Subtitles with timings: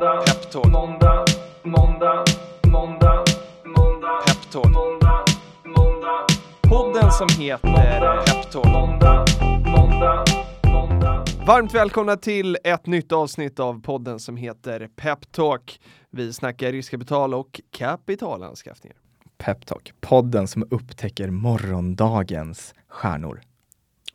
[0.00, 1.24] måndag, peptalk, måndag,
[1.62, 2.24] måndag,
[2.66, 3.24] måndag,
[3.64, 5.24] måndag, peptalk, måndag,
[5.64, 6.26] måndag,
[6.62, 8.66] podden som heter Peptalk.
[8.66, 9.24] Måndag,
[9.66, 10.24] måndag,
[10.64, 11.24] måndag.
[11.46, 15.80] Varmt välkomna till ett nytt avsnitt av podden som heter Peptalk.
[16.10, 18.96] Vi snackar riskkapital och kapitalanskaffningar.
[19.38, 23.40] Peptalk, podden som upptäcker morgondagens stjärnor.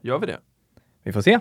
[0.01, 0.39] Gör vi det?
[1.03, 1.39] Vi får se.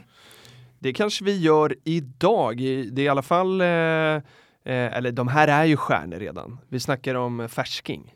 [0.85, 2.57] Det kanske vi gör idag.
[2.93, 4.23] Det är i alla fall, eh, eh,
[4.65, 6.59] eller de här är ju stjärnor redan.
[6.69, 8.15] Vi snackar om färsking.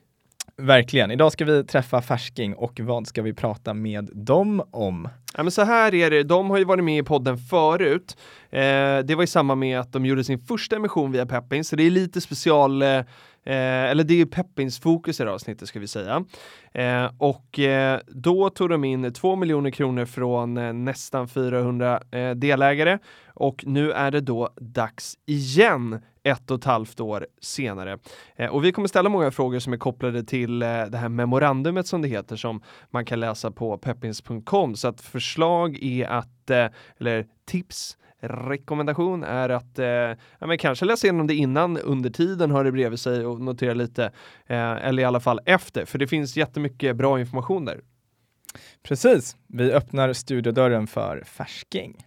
[0.56, 1.10] Verkligen.
[1.10, 5.08] Idag ska vi träffa Färsking och vad ska vi prata med dem om?
[5.36, 8.16] Ja, men så här är det, de har ju varit med i podden förut.
[8.50, 11.76] Eh, det var i samband med att de gjorde sin första emission via Peppin, så
[11.76, 13.00] det är lite special eh,
[13.48, 16.24] Eh, eller det är ju Peppins fokus i det här avsnittet ska vi säga.
[16.72, 22.30] Eh, och eh, då tog de in 2 miljoner kronor från eh, nästan 400 eh,
[22.30, 22.98] delägare
[23.34, 27.98] och nu är det då dags igen ett och ett halvt år senare.
[28.36, 31.86] Eh, och vi kommer ställa många frågor som är kopplade till eh, det här memorandumet
[31.86, 36.66] som det heter som man kan läsa på peppins.com så att förslag är att, eh,
[36.98, 39.86] eller tips rekommendation är att eh,
[40.38, 43.74] ja, men kanske läsa igenom det innan under tiden har det bredvid sig och notera
[43.74, 44.04] lite
[44.46, 47.80] eh, eller i alla fall efter för det finns jättemycket bra information där.
[48.82, 52.04] Precis, vi öppnar studiodörren för färsking.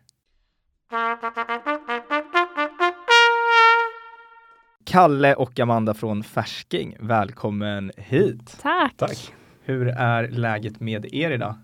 [4.86, 8.58] Kalle och Amanda från Färsking, välkommen hit!
[8.62, 8.98] Tack!
[8.98, 9.34] Tack.
[9.64, 11.56] Hur är läget med er idag?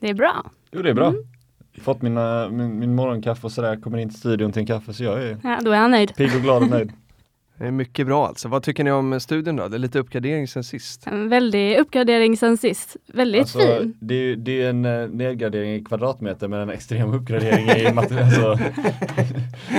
[0.00, 0.50] Det är bra.
[0.70, 1.08] Jo, det är bra.
[1.08, 1.37] Mm
[1.78, 5.04] fått mina, min, min morgonkaffe och sådär, kommer in till studion till en kaffe så
[5.04, 6.16] jag är ja, då är han nöjd.
[6.16, 6.92] pigg och glad och nöjd.
[7.58, 8.48] Det är mycket bra alltså.
[8.48, 9.68] Vad tycker ni om studion då?
[9.68, 11.06] Det är lite uppgradering sen sist.
[11.06, 12.96] En väldig uppgradering sen sist.
[13.06, 13.96] Väldigt alltså, fin.
[14.00, 18.58] Det är, det är en uh, nedgradering i kvadratmeter men en extrem uppgradering i alltså,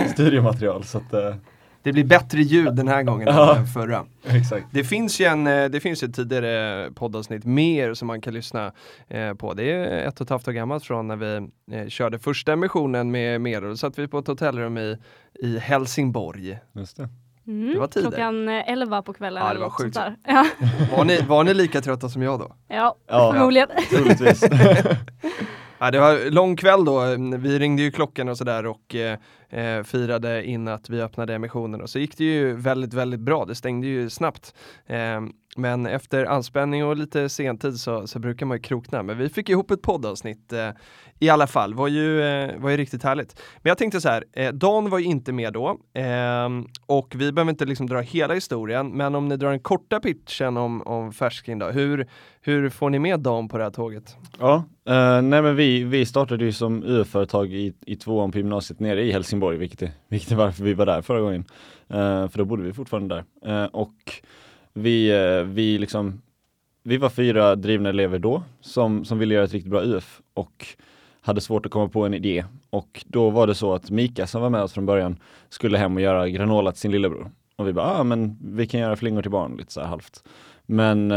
[0.14, 0.84] studiomaterial.
[0.84, 1.36] Så att, uh,
[1.84, 4.06] det blir bättre ljud den här gången ja, än förra.
[4.24, 4.66] Exakt.
[4.72, 8.72] Det finns ju en, eh, det finns ju tidigare poddavsnitt mer som man kan lyssna
[9.08, 9.54] eh, på.
[9.54, 13.12] Det är ett och ett halvt år gammalt från när vi eh, körde första emissionen
[13.12, 13.62] med mer.
[13.62, 14.98] Då satt vi på ett hotellrum i,
[15.40, 16.60] i Helsingborg.
[16.76, 17.10] Just det.
[17.48, 18.10] Mm, det var tider.
[18.10, 19.44] Klockan 11 på kvällen.
[19.46, 19.98] Ja, det var sjukt.
[20.28, 20.46] Ja.
[20.98, 22.56] Var, ni, var ni lika trötta som jag då?
[22.68, 23.32] Ja, ja.
[23.34, 23.70] förmodligen.
[23.90, 24.44] Troligtvis.
[25.80, 27.16] Ja, det var lång kväll då.
[27.38, 29.18] Vi ringde ju klockan och sådär och eh,
[29.50, 33.46] eh, firade in att vi öppnade emissionen och så gick det ju väldigt, väldigt bra.
[33.46, 34.54] Det stängde ju snabbt.
[34.86, 35.22] Eh,
[35.56, 39.04] men efter anspänning och lite sentid så, så brukar man ju krokna.
[39.04, 40.70] Men vi fick ihop ett poddavsnitt eh,
[41.20, 41.74] i alla fall.
[41.74, 43.42] Var ju, eh, var ju riktigt härligt.
[43.58, 47.32] Men jag tänkte så här, eh, Dan var ju inte med då ehm, och vi
[47.32, 48.90] behöver inte liksom dra hela historien.
[48.90, 51.66] Men om ni drar den korta pitchen om, om färsking då.
[51.66, 52.08] Hur,
[52.42, 54.18] hur får ni med Dan på det här tåget?
[54.40, 54.56] Ja,
[54.90, 59.04] eh, nej men vi, vi startade ju som UF-företag i, i tvåan på gymnasiet nere
[59.04, 61.46] i Helsingborg, vilket är, vilket är varför vi var där förra gången.
[61.92, 63.64] Uh, för då bodde vi fortfarande där.
[63.64, 64.14] Uh, och
[64.74, 66.22] vi, uh, vi liksom
[66.84, 70.68] vi var fyra drivna elever då som, som ville göra ett riktigt bra UF och
[71.22, 72.46] hade svårt att komma på en idé.
[72.70, 75.20] Och då var det så att Mika som var med oss från början
[75.50, 77.32] skulle hem och göra granola till sin lillebror.
[77.56, 80.24] Och vi bara, ah, men vi kan göra flingor till barn lite så här halvt.
[80.66, 81.12] Men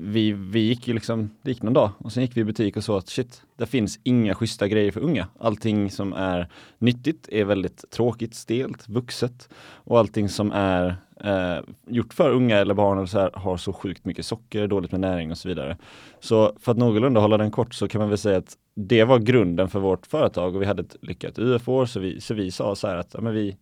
[0.00, 2.76] vi, vi gick ju liksom, det gick någon dag och sen gick vi i butik
[2.76, 5.28] och så att shit, det finns inga schyssta grejer för unga.
[5.38, 6.48] Allting som är
[6.78, 12.74] nyttigt är väldigt tråkigt, stelt, vuxet och allting som är eh, gjort för unga eller
[12.74, 15.76] barn eller så här, har så sjukt mycket socker, dåligt med näring och så vidare.
[16.20, 19.18] Så för att någorlunda hålla den kort så kan man väl säga att det var
[19.18, 22.74] grunden för vårt företag och vi hade ett lyckat UF-år så vi, så vi sa
[22.74, 23.56] så här att ja, men vi,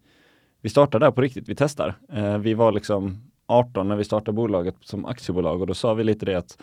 [0.63, 1.95] vi startar där på riktigt, vi testar.
[2.13, 6.05] Eh, vi var liksom 18 när vi startade bolaget som aktiebolag och då sa vi
[6.05, 6.59] lite det att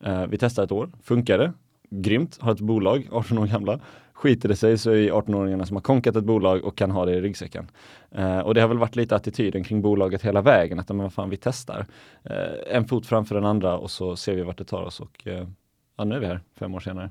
[0.00, 1.52] eh, vi testar ett år, funkar det?
[1.90, 3.80] Grymt, har ett bolag, 18 år gamla.
[4.12, 7.12] Skiter det sig så är 18-åringarna som har konkat ett bolag och kan ha det
[7.12, 7.70] i ryggsäcken.
[8.10, 11.30] Eh, och det har väl varit lite attityden kring bolaget hela vägen, att men fan
[11.30, 11.86] vi testar.
[12.22, 15.26] Eh, en fot framför den andra och så ser vi vart det tar oss och
[15.26, 15.48] eh,
[15.96, 17.10] ja, nu är vi här fem år senare.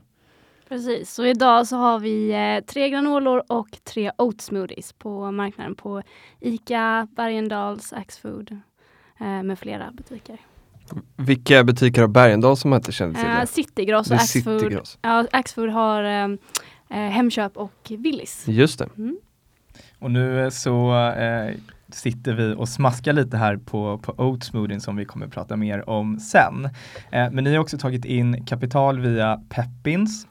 [0.69, 6.01] Precis, så idag så har vi eh, tre granolor och tre oatsmoothies på marknaden på
[6.39, 8.57] ICA, Bergendals, Axfood
[9.19, 10.37] med flera butiker.
[11.15, 13.29] Vilka butiker har Bergendal som man inte känner till?
[13.29, 14.81] Uh, Citygross och Axfood.
[15.01, 16.37] Ja, Axfood har um,
[16.89, 18.47] Hemköp och Willys.
[18.47, 18.89] Just det.
[18.97, 19.17] Mm.
[19.99, 21.55] Och nu så uh,
[21.89, 25.89] sitter vi och smaskar lite här på, på oat smoothien som vi kommer prata mer
[25.89, 26.69] om sen.
[27.11, 30.27] men ni har också tagit in kapital via Peppins.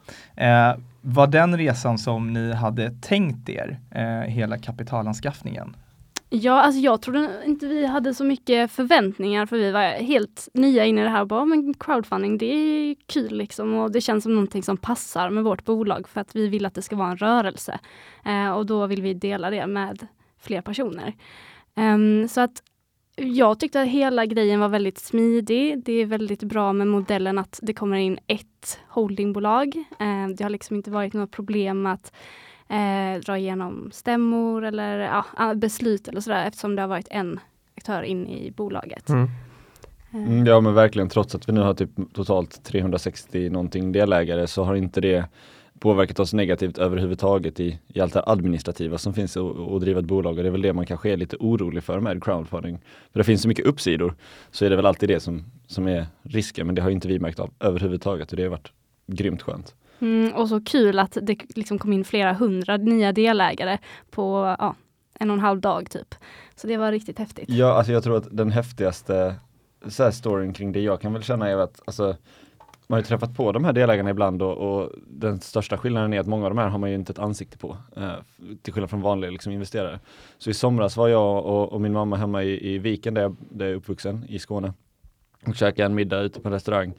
[1.00, 3.80] var den resan som ni hade tänkt er,
[4.26, 5.76] hela kapitalanskaffningen?
[6.28, 10.84] Ja, alltså jag trodde inte vi hade så mycket förväntningar för vi var helt nya
[10.84, 11.24] in i det här.
[11.24, 15.44] Bara, men crowdfunding, det är kul liksom och det känns som någonting som passar med
[15.44, 17.78] vårt bolag för att vi vill att det ska vara en rörelse.
[18.24, 20.06] Eh, och då vill vi dela det med
[20.40, 21.14] fler personer.
[21.76, 22.62] Um, så att
[23.16, 25.84] jag tyckte att hela grejen var väldigt smidig.
[25.84, 29.76] Det är väldigt bra med modellen att det kommer in ett holdingbolag.
[29.76, 32.12] Eh, det har liksom inte varit något problem att
[32.74, 37.40] eh, dra igenom stämmor eller ja, beslut eller sådär eftersom det har varit en
[37.76, 39.08] aktör in i bolaget.
[39.08, 39.22] Mm.
[39.22, 39.28] Ehm,
[40.14, 44.64] Mm, ja men verkligen, trots att vi nu har typ totalt 360 någonting delägare så
[44.64, 45.24] har inte det
[45.78, 50.06] påverkat oss negativt överhuvudtaget i, i allt det administrativa som finns att att driva ett
[50.06, 52.78] bolag och det är väl det man kanske är lite orolig för med crowdfunding.
[53.12, 54.14] För det finns så mycket uppsidor
[54.50, 57.18] så är det väl alltid det som, som är risken men det har inte vi
[57.18, 58.72] märkt av överhuvudtaget och det har varit
[59.06, 59.74] grymt skönt.
[59.98, 63.78] Mm, och så kul att det liksom kom in flera hundra nya delägare
[64.10, 64.74] på ja,
[65.14, 66.14] en och en halv dag typ.
[66.56, 67.48] Så det var riktigt häftigt.
[67.48, 69.34] Ja, alltså jag tror att den häftigaste
[69.86, 72.16] så här, storyn kring det jag kan väl känna är att alltså,
[72.86, 76.20] man har ju träffat på de här delägarna ibland och, och den största skillnaden är
[76.20, 77.76] att många av de här har man ju inte ett ansikte på.
[77.96, 78.12] Eh,
[78.62, 80.00] till skillnad från vanliga liksom, investerare.
[80.38, 83.36] Så i somras var jag och, och min mamma hemma i, i Viken där jag,
[83.50, 84.72] där jag är uppvuxen i Skåne
[85.46, 86.94] och käkade en middag ute på en restaurang.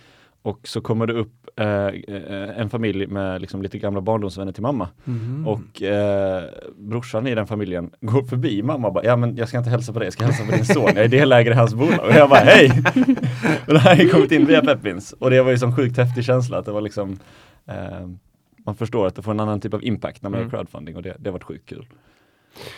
[0.46, 4.62] Och så kommer det upp eh, eh, en familj med liksom lite gamla barndomsvänner till
[4.62, 4.88] mamma.
[5.04, 5.48] Mhm.
[5.48, 6.44] Och eh,
[6.78, 9.94] brorsan i den familjen går förbi mamma och bara, ja men jag ska inte hälsa
[9.94, 12.00] på dig, jag ska hälsa på din son, jag är delägare i hans bolag.
[12.06, 12.72] Och jag bara, hej!
[13.68, 15.14] och det här har kommit in via Peppins.
[15.14, 17.20] Och det var ju som sjukt häftig känsla att det var liksom
[17.68, 18.08] eh,
[18.66, 20.50] man förstår att det får en annan typ av impact när man Mm.
[20.52, 21.86] gör crowdfunding och det, det har varit sjukt kul.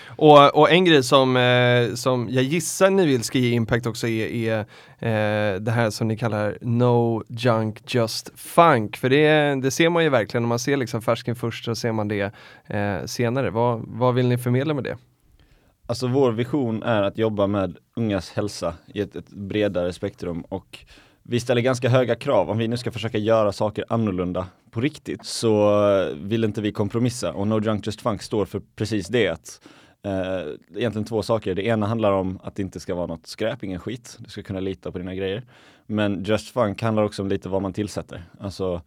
[0.05, 4.07] Och, och en grej som, eh, som jag gissar ni vill ska ge impact också
[4.07, 4.59] är, är
[4.99, 8.97] eh, det här som ni kallar No Junk Just Funk.
[8.97, 11.91] För det, det ser man ju verkligen, om man ser liksom färsken först så ser
[11.91, 12.31] man det
[12.67, 13.49] eh, senare.
[13.49, 14.97] Vad, vad vill ni förmedla med det?
[15.85, 20.85] Alltså vår vision är att jobba med ungas hälsa i ett, ett bredare spektrum och
[21.29, 22.49] vi ställer ganska höga krav.
[22.49, 26.71] Om vi nu ska försöka göra saker annorlunda på riktigt så eh, vill inte vi
[26.71, 29.27] kompromissa och No Junk Just Funk står för precis det.
[29.27, 29.61] Att,
[30.05, 31.55] eh, egentligen två saker.
[31.55, 34.17] Det ena handlar om att det inte ska vara något skräp, ingen skit.
[34.19, 35.43] Du ska kunna lita på dina grejer.
[35.85, 38.23] Men Just Funk handlar också om lite vad man tillsätter.
[38.39, 38.81] Alltså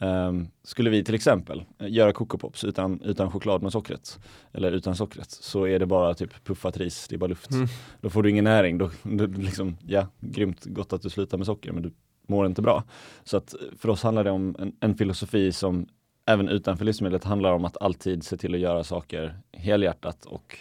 [0.00, 4.18] ehm, skulle vi till exempel eh, göra Coco Pops utan, utan choklad med sockret
[4.52, 7.50] eller utan sockret så är det bara typ puffat ris, det är bara luft.
[7.50, 7.66] Mm.
[8.00, 11.46] Då får du ingen näring, då, då liksom, ja, grymt gott att du slutar med
[11.46, 11.92] socker men du
[12.26, 12.84] mår inte bra.
[13.24, 15.86] Så att för oss handlar det om en, en filosofi som
[16.26, 20.58] även utanför livsmedlet handlar om att alltid se till att göra saker helhjärtat och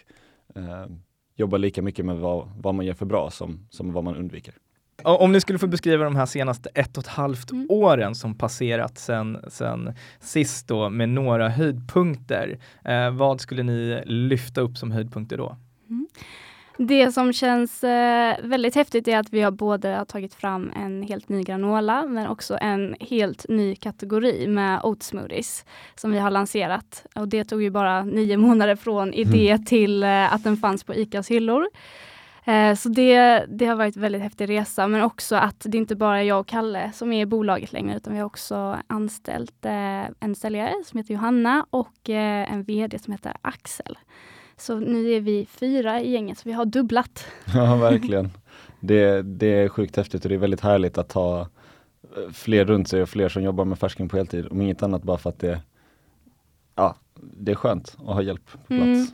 [0.56, 0.86] eh,
[1.36, 4.54] jobba lika mycket med vad, vad man gör för bra som, som vad man undviker.
[5.04, 7.68] Om ni skulle få beskriva de här senaste ett och ett halvt Mm.
[7.70, 12.58] åren som passerat sen, sen sist då med några höjdpunkter.
[12.86, 15.58] Eh, vad skulle ni lyfta upp som höjdpunkter då?
[16.78, 21.04] Det som känns eh, väldigt häftigt är att vi har både har tagit fram en
[21.04, 25.66] helt ny granola men också en helt ny kategori med oat smoothies
[25.96, 27.06] som vi har lanserat.
[27.16, 30.96] Och det tog ju bara nio månader från idé till eh, att den fanns på
[30.96, 31.66] ICAs hyllor.
[32.46, 35.96] Eh, så det, det har varit en väldigt häftig resa men också att det inte
[35.96, 39.66] bara är jag och Kalle som är i bolaget längre utan vi har också anställt
[39.66, 43.98] eh, en säljare som heter Johanna och eh, en VD som heter Axel.
[44.58, 47.26] Så nu är vi fyra i gänget, så vi har dubblat.
[47.54, 48.32] Ja, verkligen.
[48.80, 51.48] Det, det är sjukt häftigt och det är väldigt härligt att ha
[52.34, 54.48] fler runt sig och fler som jobbar med färsking på heltid.
[54.52, 55.62] Om inget annat bara för att det,
[56.76, 58.72] ja, det är skönt att ha hjälp på plats.
[58.84, 59.08] Mm.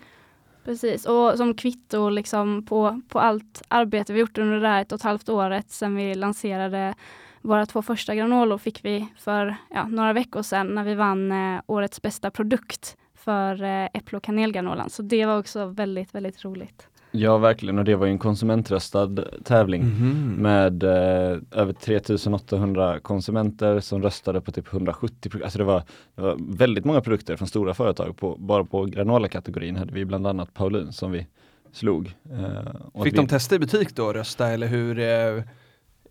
[0.64, 4.92] Precis, och som kvitto liksom på, på allt arbete vi gjort under det här ett
[4.92, 6.96] och ett halvt året sedan vi lanserade
[7.42, 11.62] våra två första granolor fick vi för ja, några veckor sedan när vi vann eh,
[11.66, 14.89] årets bästa produkt för eh, äpple och kanelgranolan.
[14.89, 16.88] Så det var också väldigt, väldigt roligt.
[17.12, 17.80] Ja, verkligen.
[17.80, 19.10] Och det var ju en konsumentröstad
[19.44, 20.36] tävling Mhm.
[20.38, 25.84] med eh, över 3800 konsumenter som röstade på typ 170 pro- Alltså det var,
[26.16, 28.18] det var väldigt många produkter från stora företag.
[28.18, 31.28] På, bara på granola-kategorin hade vi bland annat Paulun som vi
[31.72, 32.13] slog.
[32.32, 35.00] Eh, och Fick att de vi, testa i butik då och rösta eller hur?
[35.00, 35.44] Eh,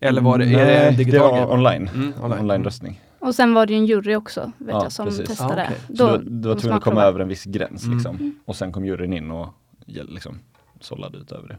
[0.01, 1.89] eller var det, är det Nej, en digital det var online.
[1.95, 2.39] Mm, online.
[2.39, 3.01] Online-röstning.
[3.19, 5.27] Och sen var det ju en jury också, vet Ja, jag, som precis.
[5.27, 5.67] testade.
[5.67, 5.95] Ah.
[5.95, 7.97] Så Då, du, du var tvungen att komma över en viss gräns Mm.
[7.97, 8.35] liksom.
[8.45, 9.47] Och sen kom juryn in och
[9.85, 10.39] liksom
[10.79, 11.57] sållade ut över det.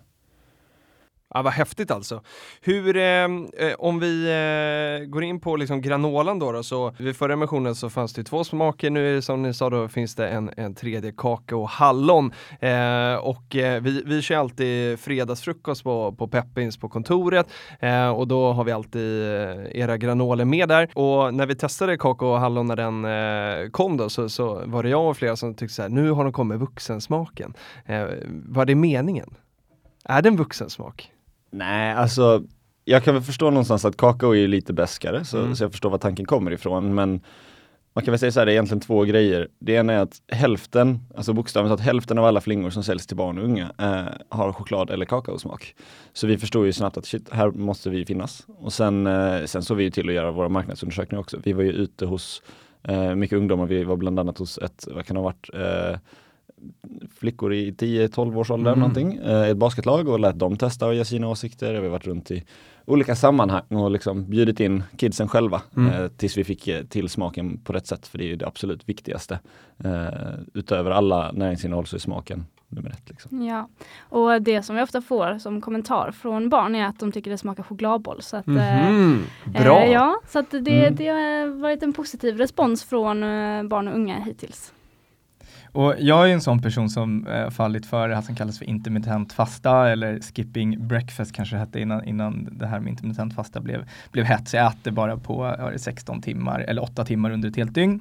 [1.34, 2.22] Ja, vad häftigt alltså.
[2.60, 7.16] Hur, ehm, eh, om vi eh, går in på liksom granolan då, då, så vid
[7.16, 10.14] förra emissionen så fanns det två smaker, nu är det som ni sa då finns
[10.14, 12.32] det en, en tredje kakao och hallon.
[12.60, 17.46] Eh, och eh, vi, vi kör alltid fredagsfrukost på, på Peppins på kontoret
[17.80, 20.88] eh, och då har vi alltid eh, era granoler med där.
[20.94, 24.82] Och när vi testade kakao och hallon när den eh, kom då så, så var
[24.82, 27.54] det jag och flera som tyckte så här, nu har de kommit vuxensmaken.
[27.87, 29.34] Eh, var det meningen?
[30.04, 31.12] Är det en vuxensmak?
[31.50, 32.42] Nej, alltså
[32.85, 35.57] jag kan väl förstå någonstans att kakao är lite bäskare så, Mm.
[35.57, 37.21] så jag förstår var tanken kommer ifrån men
[37.95, 39.49] man kan väl säga så här, det är egentligen två grejer.
[39.59, 43.16] Det ena är att hälften, alltså bokstavligt att hälften av alla flingor som säljs till
[43.16, 45.75] barn och unga eh, har choklad eller kakaosmak.
[46.12, 48.47] Så vi förstod ju snabbt att shit, här måste vi finnas.
[48.59, 51.38] Och sen, eh, sen såg vi till att göra våra marknadsundersökningar också.
[51.45, 52.42] Vi var ju ute hos
[52.83, 55.99] eh, mycket ungdomar, vi var bland annat hos ett, vad kan det ha varit, eh,
[57.18, 58.80] flickor i 10-12 års ålder Mm.
[58.80, 61.72] någonting, eh, ett basketlag och lät dem testa och ge sina åsikter.
[61.72, 62.44] Vi har varit runt i
[62.84, 65.92] olika sammanhang och liksom bjudit in kidsen själva Mm.
[65.92, 68.06] eh, tills vi fick eh, till smaken på rätt sätt.
[68.06, 69.38] För det är ju det absolut viktigaste.
[69.84, 70.08] Eh,
[70.54, 73.10] utöver alla näringsinnehåll så är smaken nummer ett.
[73.10, 73.42] Liksom.
[73.46, 73.68] Ja,
[74.00, 77.38] och det som vi ofta får som kommentar från barn är att de tycker det
[77.38, 78.22] smakar chokladboll.
[78.22, 79.80] Så att, eh, Mhm, Bra!
[79.82, 80.94] Eh, ja, så att det, Mm.
[80.96, 84.72] det har varit en positiv respons från eh, barn och unga hittills.
[85.72, 88.64] Och jag är en sån person som eh, fallit för det här som kallas för
[88.64, 93.60] intermittent fasta eller skipping breakfast kanske det hette innan, innan det här med intermittent fasta
[93.60, 94.48] blev, blev hett.
[94.48, 97.74] Så jag äter bara på är det, 16 timmar eller 8 timmar under ett helt
[97.74, 98.00] dygn.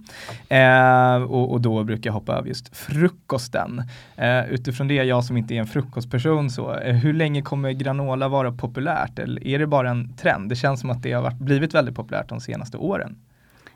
[0.49, 3.83] Eh, och, och då brukar jag hoppa över just frukosten.
[4.15, 8.27] Eh, utifrån det, jag som inte är en frukostperson, så eh, hur länge kommer granola
[8.27, 9.19] vara populärt?
[9.19, 10.49] Eller är det bara en trend?
[10.49, 13.15] Det känns som att det har varit, blivit väldigt populärt de senaste åren.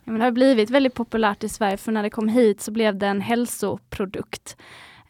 [0.03, 2.71] Ja, men det har blivit väldigt populärt i Sverige för när det kom hit så
[2.71, 4.57] blev det en hälsoprodukt.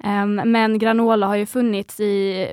[0.04, 2.48] Um, men granola har ju funnits i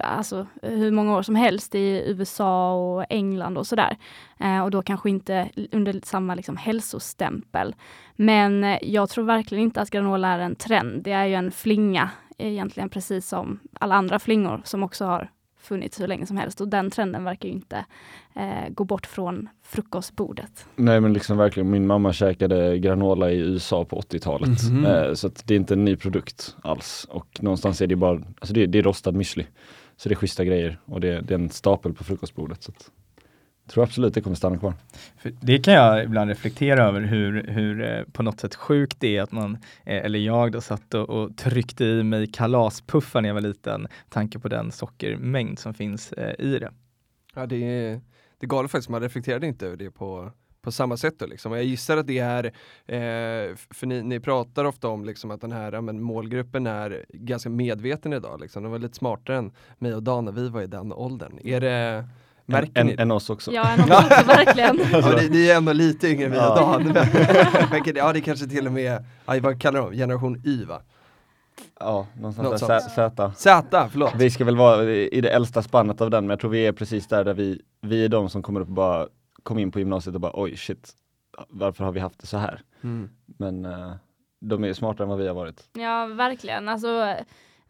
[0.00, 3.96] alltså, hur många år som helst i USA och England och sådär.
[4.40, 7.74] Uh, och då kanske inte under samma liksom, hälsostämpel.
[8.16, 11.02] Men eh, jag tror verkligen inte att granola är en trend.
[11.02, 15.30] Det är ju en flinga egentligen precis som alla andra flingor som också har
[15.64, 17.84] funnits hur länge som helst och den trenden verkar ju inte
[18.34, 20.66] eh, gå bort från frukostbordet.
[20.76, 24.70] Nej men liksom verkligen, min mamma käkade granola i USA på 80-talet.
[24.70, 24.86] Mhm.
[24.86, 27.06] Eh, så att det är inte en ny produkt alls.
[27.10, 29.44] Och någonstans är det bara, alltså det, det är rostad müsli.
[29.96, 32.62] Så det är schyssta grejer och det, det är en stapel på frukostbordet.
[32.62, 32.90] Så att,
[33.66, 34.74] tror absolut det kommer stanna kvar.
[35.16, 39.16] För det kan jag ibland reflektera över hur, hur eh, på något sätt sjukt det
[39.16, 39.54] är att man,
[39.84, 43.88] eh, eller jag då satt och, och tryckte i mig kalaspuffar när jag var liten,
[44.08, 46.72] tanke på den sockermängd som finns eh, i det.
[47.34, 48.00] Ja, det, är,
[48.38, 51.18] det är galet faktiskt, man reflekterade inte över det på, på samma sätt.
[51.18, 51.52] Då, liksom.
[51.52, 52.44] Och Jag gissar att det är,
[52.86, 57.04] eh, för ni, ni pratar ofta om liksom, att den här ja, men, målgruppen är
[57.08, 58.40] ganska medveten idag.
[58.40, 58.62] Liksom.
[58.62, 61.38] De var lite smartare än mig och Dan när vi var i den åldern.
[61.44, 62.08] Är det,
[62.46, 63.52] märker En, ni en, oss också.
[63.52, 63.92] Ja, en också,
[64.26, 64.80] verkligen.
[64.92, 66.54] Ja, ni, ni är ändå lite yngre än och Ja.
[66.54, 66.82] Dan.
[66.92, 67.06] Men,
[67.70, 70.80] men, ja, det kanske till och med, ja, vad kallar de generation Y va?
[71.80, 72.80] Ja, någonstans där.
[72.80, 73.32] Z.
[73.36, 74.14] Z, förlåt.
[74.16, 76.72] Vi ska väl vara i det äldsta spannet av den, men jag tror vi är
[76.72, 79.08] precis där, där vi, vi är de som kommer upp och bara
[79.42, 80.92] kom in på gymnasiet och bara oj shit,
[81.48, 82.60] varför har vi haft det så här?
[82.82, 83.10] Mm.
[83.38, 83.92] Men eh,
[84.40, 85.68] de är smartare än vad vi har varit.
[85.72, 86.68] Ja, verkligen.
[86.68, 87.14] Alltså,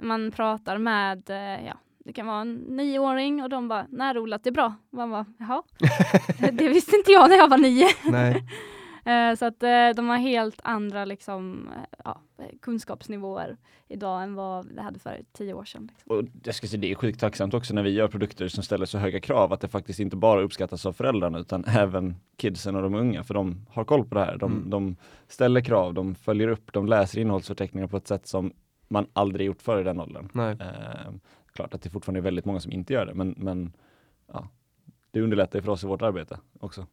[0.03, 4.51] man pratar med, eh, ja, det kan vara en nioåring och de bara, närodlat är
[4.51, 4.75] bra.
[4.91, 5.63] Man bara, jaha.
[6.53, 7.87] det visste inte jag när jag var nio.
[8.05, 8.45] Nej.
[9.07, 12.21] Eh, Så att eh, de har helt andra liksom, eh, ja,
[12.63, 13.57] kunskapsnivåer
[13.89, 15.91] idag än vad det hade för tio år sedan.
[15.93, 16.17] Liksom.
[16.17, 18.87] Och jag ska säga, det är sjukt tacksamt också när vi gör produkter som ställer
[18.87, 22.83] så höga krav att det faktiskt inte bara uppskattas av föräldrarna utan även kidsen och
[22.83, 24.37] de unga för de har koll på det här.
[24.37, 24.71] De, Mm.
[24.71, 24.97] de
[25.29, 28.53] ställer krav, de följer upp, de läser innehållsförteckningar på ett sätt som
[28.89, 30.29] man aldrig gjort förr i den åldern.
[30.33, 30.57] Nej.
[31.55, 33.73] Klart att det fortfarande är väldigt många som inte gör det men, men
[34.33, 34.49] ja,
[35.11, 36.87] det underlättar ju för oss i vårt arbete också.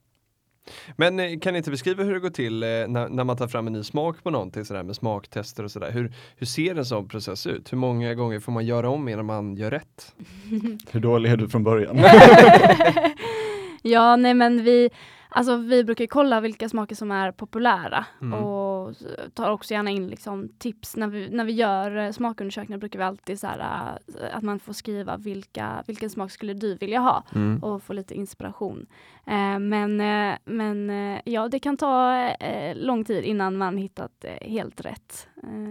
[0.96, 3.48] Men eh, kan ni inte beskriva hur det går till eh, när, när man tar
[3.48, 5.92] fram en ny smak på någonting sådär med smaktester och sådär.
[5.92, 7.74] Hur, hur ser en sån process ut?
[7.74, 10.16] Hur många gånger får man göra om innan man gör rätt?
[10.92, 11.98] Hur dålig är du från början?
[13.82, 14.90] ja, nej men vi,
[15.32, 18.34] alltså vi brukar kolla vilka smaker som är populära Mm.
[18.44, 18.96] och
[19.34, 23.06] tar också gärna in liksom tips när vi, när vi gör eh, smakundersökningar brukar vi
[23.06, 27.24] alltid så här, eh, att man får skriva vilka, vilken smak skulle du vilja ha
[27.62, 28.86] och få lite inspiration.
[29.26, 34.26] Eh, men eh, men eh, ja, det kan ta eh, lång tid innan man hittat
[34.42, 35.28] helt rätt.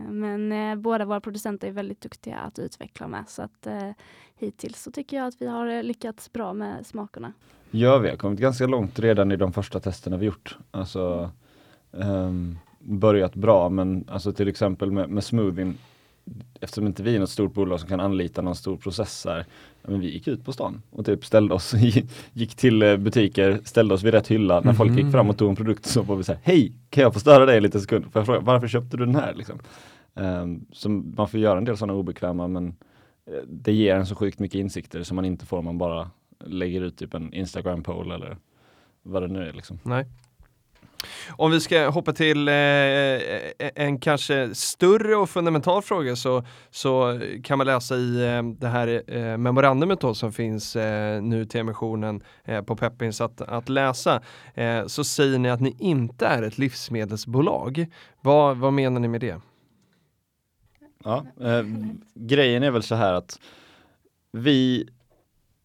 [0.08, 3.66] Men båda våra producenter är väldigt duktiga att utveckla med så att
[4.36, 7.32] hittills så tycker jag att vi har lyckats bra med smakerna.
[7.70, 10.56] Ja, vi har kommit ganska långt redan i de första testerna vi gjort.
[10.70, 11.30] Alltså
[12.00, 15.78] ehm, börjat bra men alltså till exempel med, med smoothien
[16.60, 19.46] eftersom inte vi är något stort bolag som kan anlita någon stor process här,
[19.82, 21.74] men vi gick ut på stan och typ ställde oss,
[22.32, 24.60] gick till eh, butiker, ställde oss vid rätt hylla.
[24.60, 25.12] När folk gick Mhm.
[25.12, 27.56] fram och tog en produkt så var vi såhär, hej, kan jag få störa dig
[27.56, 28.04] en liten sekund?
[28.12, 29.34] Får jag fråga, varför köpte du den här?
[29.34, 29.58] Liksom.
[30.14, 32.66] Ehm, så man får göra en del sådana obekväma men
[33.26, 36.10] eh, det ger en så sjukt mycket insikter som man inte får om man bara
[36.44, 38.36] lägger ut typ en Instagram poll eller
[39.02, 39.78] vad det nu är liksom.
[39.82, 40.06] Nej.
[41.30, 42.54] Om vi ska hoppa till eh,
[43.74, 49.02] en kanske större och fundamental fråga så, så kan man läsa i eh, det här
[49.06, 54.22] eh, memorandumet då, som finns eh, nu till emissionen eh, på Peppins att, att läsa.
[54.54, 57.86] Eh, så säger ni att ni inte är ett livsmedelsbolag.
[58.20, 59.40] Vad, vad menar ni med det?
[61.04, 61.64] Ja, eh,
[62.14, 63.40] grejen är väl så här att
[64.32, 64.88] vi,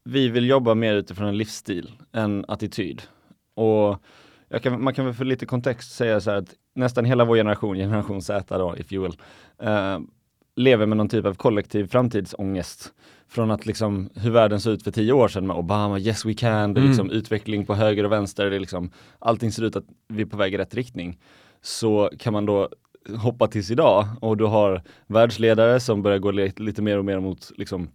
[0.06, 3.02] vi vill jobba mer utifrån en livsstil än attityd.
[3.54, 4.02] Och
[4.62, 7.78] kan, man kan väl för lite kontext säga så här att nästan hela vår generation,
[7.78, 9.18] generation Z då, if you will,
[9.62, 10.00] eh,
[10.56, 12.94] lever med någon typ av kollektiv framtidsångest.
[13.28, 16.34] Från att liksom hur världen såg ut för tio år sedan med Obama, yes we
[16.34, 17.18] can, det är liksom mm.
[17.18, 20.38] utveckling på höger och vänster, det är liksom allting ser ut att vi är på
[20.38, 21.20] väg i rätt riktning.
[21.62, 22.70] Så kan man då
[23.18, 27.52] hoppa tills idag och du har världsledare som börjar gå lite mer och mer mot
[27.58, 27.90] liksom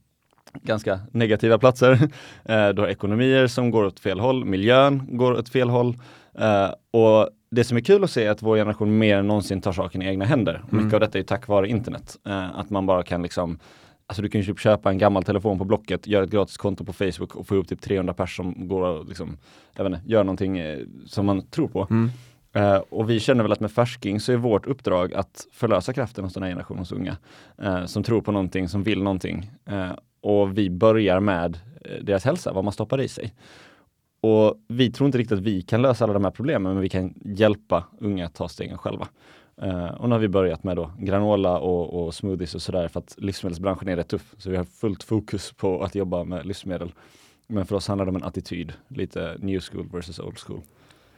[0.52, 1.99] ganska negativa platser.
[2.45, 5.99] Eh, du har ekonomier som går åt fel håll, miljön går åt fel håll.
[6.38, 9.61] Eh, och det som är kul att se är att vår generation mer än någonsin
[9.61, 10.54] tar saken i egna händer.
[10.54, 10.85] Mm.
[10.85, 12.16] Mycket av detta är tack vare internet.
[12.26, 13.59] Eh, att man bara kan liksom
[14.07, 16.85] Alltså du kan ju typ köpa en gammal telefon på Blocket, göra ett gratis konto
[16.85, 19.37] på Facebook och få upp typ 300 personer som går och liksom,
[19.76, 20.61] jag vet inte, gör någonting
[21.07, 21.87] som man tror på.
[21.90, 22.11] Mm.
[22.57, 26.25] Uh, och vi känner väl att med Färsking så är vårt uppdrag att förlösa kraften
[26.25, 27.16] hos den här generationens unga.
[27.62, 29.50] Uh, som tror på någonting, som vill någonting.
[29.71, 33.35] Uh, och vi börjar med eh, deras hälsa, vad man stoppar i sig.
[34.21, 36.89] Och vi tror inte riktigt att vi kan lösa alla de här problemen, men vi
[36.89, 39.09] kan hjälpa unga att ta stegen själva.
[39.62, 43.00] Eh, och nu har vi börjat med då granola och, och smoothies och sådär för
[43.00, 44.35] att livsmedelsbranschen är rätt tuff.
[44.39, 46.93] Så vi har fullt fokus på att jobba med livsmedel.
[47.47, 50.61] Men för oss handlar det om en attityd, lite new school versus old school.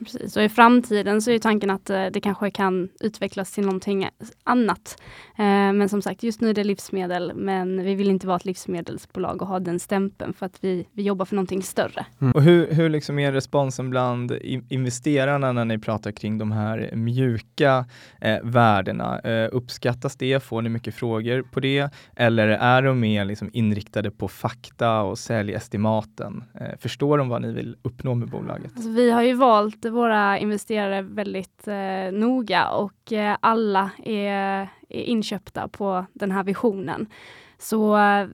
[0.04, 4.08] Precis, och i framtiden så är tanken att eh, det kanske kan utvecklas till någonting
[4.44, 5.02] annat.
[5.38, 8.44] Eh, men som sagt, just nu är det livsmedel, men vi vill inte vara ett
[8.44, 12.06] livsmedelsbolag och ha den stämpeln för att vi, vi jobbar för någonting större.
[12.20, 12.32] Mm.
[12.32, 14.32] Och hur, hur liksom är responsen bland
[14.68, 17.84] investerarna när ni pratar kring de här mjuka
[18.20, 19.18] eh, värdena?
[19.20, 20.42] Eh, uppskattas det?
[20.42, 21.90] Får ni mycket frågor på det?
[22.16, 26.44] Eller är de mer liksom inriktade på fakta och säljestimaten?
[26.60, 28.70] Eh, förstår de vad ni vill uppnå med bolaget?
[28.74, 35.02] Alltså, vi har ju valt våra investerare väldigt eh, noga och eh, alla är, är,
[35.02, 37.06] inköpta på den här visionen.
[37.58, 38.26] Så eh,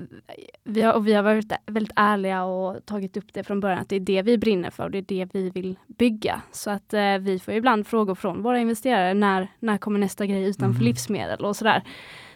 [0.65, 3.97] vi har, vi har varit väldigt ärliga och tagit upp det från början att det
[3.97, 6.43] är det vi brinner för och det är det vi vill bygga.
[6.53, 10.45] Så att eh, vi får ibland frågor från våra investerare när, när kommer nästa grej
[10.45, 10.85] utanför mm.
[10.85, 11.83] livsmedel och sådär.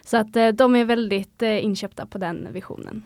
[0.05, 3.03] Så att eh, de är väldigt eh, inköpta på den visionen.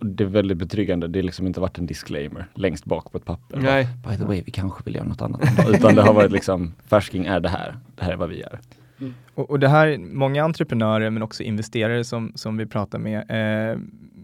[0.00, 1.08] Det är väldigt betryggande.
[1.08, 3.58] Det har liksom inte varit en disclaimer längst bak på ett papper.
[3.60, 3.88] Nej.
[4.08, 5.40] By the way, vi kanske vill göra något annat.
[5.68, 7.76] Utan det har varit liksom, färsking är det här.
[7.96, 8.60] Det här är vad vi gör.
[9.00, 9.14] Mm.
[9.34, 13.78] Och, och, det här, många entreprenörer men också investerare som, som vi pratar med eh,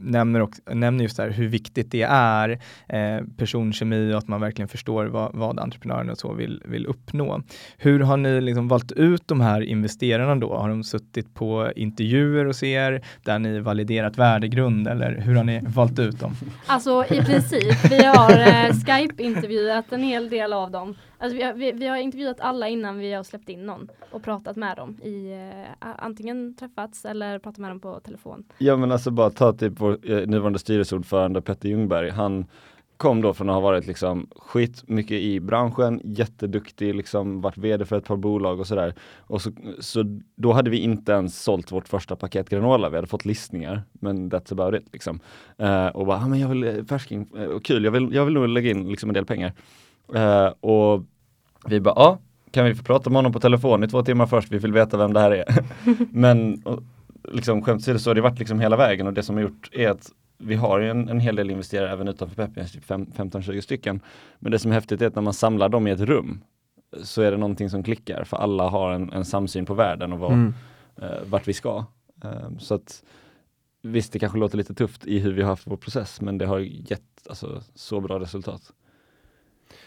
[0.04, 2.50] nämner, också, nämner just här hur viktigt det är
[2.88, 7.42] eh, personkemi och att man verkligen förstår vad, vad entreprenören och så vill, vill uppnå.
[7.76, 10.56] Hur har ni liksom valt ut de här investerarna då?
[10.56, 15.60] Har de suttit på intervjuer hos er där ni validerat värdegrund eller hur har ni
[15.66, 16.36] valt ut dem?
[16.66, 20.94] Alltså i princip, vi har eh, Skype-intervjuat en hel del av dem.
[21.18, 24.22] Alltså, vi, har, vi, vi, har intervjuat alla innan vi har släppt in någon och
[24.22, 28.44] pratat med dem i eh, antingen träffats eller pratat med dem på telefon.
[28.58, 32.10] Ja men alltså bara ta typ vår eh, nuvarande styrelseordförande Petter Ljungberg.
[32.10, 32.46] Han
[32.96, 37.84] kom då från att ha varit liksom skit mycket i branschen, jätteduktig, liksom varit vd
[37.84, 38.94] för ett par bolag och sådär.
[39.18, 43.08] Och så, så då hade vi inte ens sålt vårt första paket granola, vi hade
[43.08, 45.20] fått listningar, men that's about it liksom.
[45.62, 48.34] Uh, och bara, ah, men jag vill eh, färsking, uh, kul, jag vill, jag vill
[48.34, 49.52] nog lägga in liksom en del pengar.
[50.14, 51.02] Uh, och
[51.66, 52.18] vi bara, ja,
[52.50, 54.96] kan vi få prata med honom på telefon i två timmar först, vi vill veta
[54.96, 55.64] vem det här är.
[56.10, 56.82] Men och,
[57.32, 59.68] liksom skämt åsido så har det varit liksom hela vägen och det som har gjort
[59.72, 64.00] är att vi har en, en hel del investerare även utanför Peppians, typ 15-20 stycken.
[64.38, 66.40] Men det som är häftigt är att när man samlar dem i ett rum
[67.02, 70.18] så är det någonting som klickar för alla har en, en samsyn på världen och
[70.18, 70.54] var, mm.
[71.02, 71.84] eh, vart vi ska.
[72.24, 73.02] Eh, så att
[73.86, 76.46] Visst, det kanske låter lite tufft i hur vi har haft vår process, men det
[76.46, 78.72] har gett alltså, så bra resultat.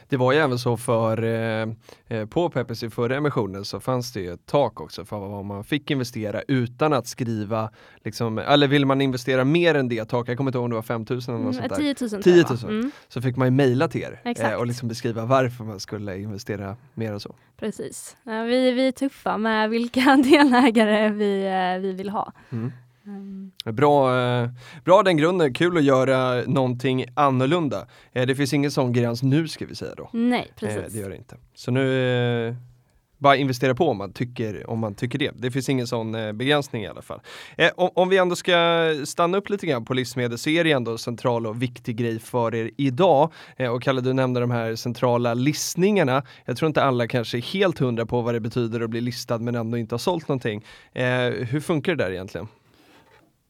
[0.09, 1.67] Det var ju även så för eh,
[2.07, 5.45] eh på Peppers i förra emissionen så fanns det ju ett tak också för vad
[5.45, 7.69] man fick investera utan att skriva,
[8.03, 10.75] liksom, eller vill man investera mer än det taket, jag kommer inte ihåg om det
[10.75, 11.93] var 5000 eller något mm, sånt där.
[11.93, 12.79] 10 000, 10 000.
[12.79, 12.91] Mm.
[13.07, 16.75] Så fick man ju mejla till er eh, och liksom beskriva varför man skulle investera
[16.93, 17.35] mer och så.
[17.59, 22.31] Precis, vi, vi är tuffa med vilka delägare vi, eh, vi vill ha.
[22.49, 22.71] Mm.
[23.07, 23.51] Mm.
[23.65, 24.49] Bra, eh,
[24.85, 27.87] bra den grunden, kul att göra någonting annorlunda.
[28.13, 30.09] Eh, det finns ingen sån gräns nu ska vi säga då.
[30.13, 30.77] Nej, precis.
[30.77, 31.37] Eh, det gör det inte.
[31.53, 32.55] Så nu
[33.17, 35.31] bara investera på om man tycker, om man tycker det.
[35.35, 37.21] Det finns ingen sån eh, begränsning i alla fall.
[37.57, 40.71] Eh, om, om, vi ändå ska stanna upp lite grann på livsmedel så är det
[40.71, 43.31] ändå en central och viktig grej för er idag.
[43.57, 46.23] Eh, och Kalle, du nämnde de här centrala listningarna.
[46.45, 49.37] Jag tror inte alla kanske är helt hundra på vad det betyder att bli listad
[49.37, 50.65] men ändå inte har sålt någonting.
[50.93, 52.47] Hur funkar det där egentligen?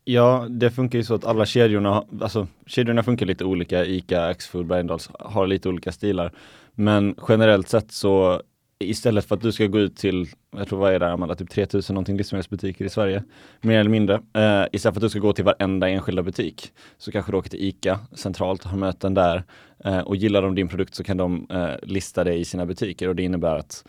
[0.10, 3.86] Ja, det funkar ju så att alla kedjorna, alltså kedjorna funkar lite olika.
[3.86, 6.32] ICA, Axfood, Bergendahls har lite olika stilar.
[6.76, 8.42] Men generellt sett så
[8.80, 11.50] istället för att du ska gå ut till, jag tror vad är det Amanda, typ
[11.50, 13.24] 3000 någonting livsmedelsbutiker i Sverige,
[13.62, 14.16] mer eller mindre.
[14.16, 17.50] Eh, istället för att du ska gå till varenda enskilda butik så kanske du åker
[17.50, 19.44] till ICA centralt, har möten där
[19.86, 23.10] eh, och gillar de din produkt så kan de eh, lista dig i sina butiker
[23.10, 23.84] och det innebär att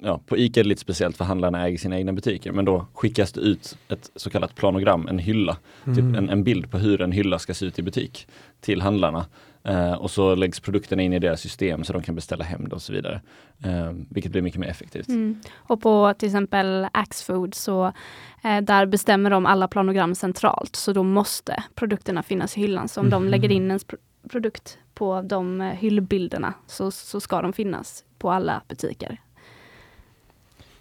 [0.00, 2.86] Ja, på ICA är det lite speciellt för handlarna äger sina egna butiker men då
[2.94, 6.12] skickas det ut ett så kallat planogram, en hylla, typ mm.
[6.12, 8.28] typ en, en bild på hur en hylla ska se ut i butik
[8.60, 9.26] till handlarna.
[9.68, 12.74] Uh, och så läggs produkterna in i deras system så de kan beställa hem det
[12.74, 13.20] och så vidare.
[13.66, 15.08] Uh, vilket blir mycket mer effektivt.
[15.08, 15.40] Mm.
[15.54, 21.02] Och på till exempel Axfood så uh, där bestämmer de alla planogram centralt så då
[21.02, 22.88] måste produkterna finnas i hyllan.
[22.88, 23.22] Så om mm.
[23.22, 23.96] de lägger in en pr
[24.28, 29.18] produkt på de hyllbilderna så, så ska de finnas på alla butiker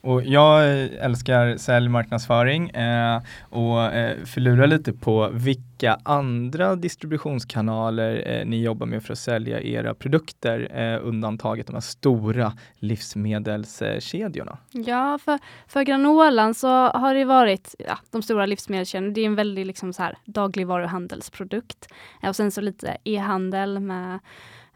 [0.02, 8.46] och jag eh, älskar säljmarknadsföring eh, och eh, förlurar lite på vilka andra distributionskanaler eh,
[8.46, 14.58] ni jobbar med för att sälja era produkter, eh, undantaget de här stora livsmedelskedjorna.
[14.72, 19.14] Ja, för, för granolan så har det varit ja, de stora livsmedelskedjorna.
[19.14, 21.88] Det är en väldigt liksom så här, dagligvaruhandelsprodukt.
[22.24, 24.20] Eh, och sen så lite e-handel med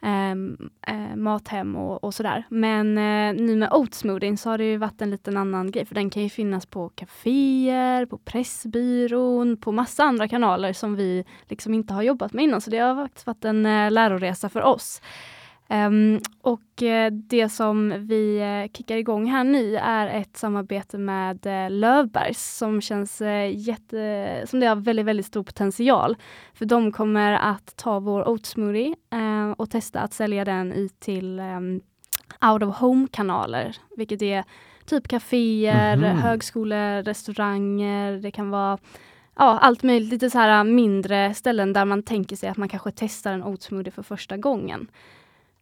[0.06, 2.44] Ehm, eh, mathem och, och sådär.
[2.50, 5.96] Men eh, nu med oatsmoothien så har det ju varit en liten annan grej för
[5.96, 11.74] den kan ju finnas på kaféer, på Pressbyrån, på massa andra kanaler som vi liksom
[11.74, 12.62] inte har jobbat med innan.
[12.62, 15.02] Så det har faktiskt varit en eh, läroresa för oss.
[15.70, 21.46] Um, och uh, det som vi uh, kickar igång här nu är ett samarbete med
[21.46, 23.22] uh, Lövbergs som känns
[23.54, 26.15] jätte, som det har väldigt, väldigt stor potential.
[26.54, 28.96] För de kommer att ta vår oat smoothie
[29.58, 31.82] och testa att sälja den ut till um,
[32.52, 34.44] out of home-kanaler, vilket är
[34.86, 36.22] typ kaféer, mm -hmm.
[36.22, 38.78] högskolor, restauranger, det kan vara
[39.36, 42.91] ja, allt möjligt, lite så här mindre ställen där man tänker sig att man kanske
[42.96, 44.88] testar en oat smoothie för första gången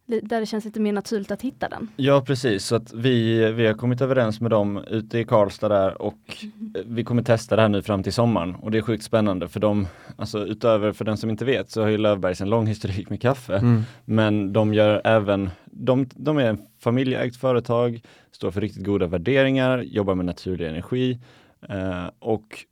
[0.05, 1.89] där det känns lite mer naturligt att hitta den.
[1.95, 6.01] Ja precis, så att vi, vi har kommit överens med dem ute i Karlstad där
[6.01, 6.73] och mm.
[6.95, 9.59] vi kommer testa det här nu fram till sommaren och det är sjukt spännande för
[9.59, 9.87] de,
[10.17, 13.21] alltså utöver för den som inte vet så har ju Lövbergs en lång historik med
[13.21, 13.55] kaffe.
[13.55, 13.83] Mm.
[14.05, 19.81] Men de gör även, de, de är en familjeägt företag, står för riktigt goda värderingar,
[19.81, 21.19] jobbar med naturlig energi
[21.69, 22.65] eh, och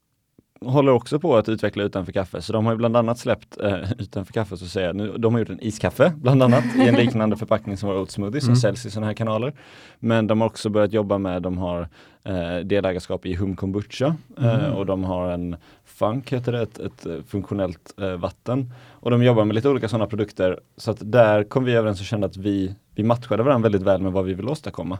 [0.65, 4.34] håller också på att utveckla utanför kaffe, så de har bland annat släppt eh, utanför
[4.34, 7.78] kaffe så säger nu, de har gjort en iskaffe bland annat i en liknande förpackning
[7.78, 8.56] som var oat smoothie som mm.
[8.56, 9.54] säljs i sådana här kanaler.
[10.00, 11.89] Men de har också börjat jobba med, de har
[12.24, 14.74] eh, delägarskap i Hum Kombucha eh, mm.
[14.74, 18.74] och de har en Funk heter det, ett, ett eh, funktionellt eh, vatten.
[18.89, 22.06] Och de jobbar med lite olika sådana produkter så att där kom vi överens och
[22.06, 25.00] kände att vi, vi matchade varandra väldigt väl med vad vi vill åstadkomma.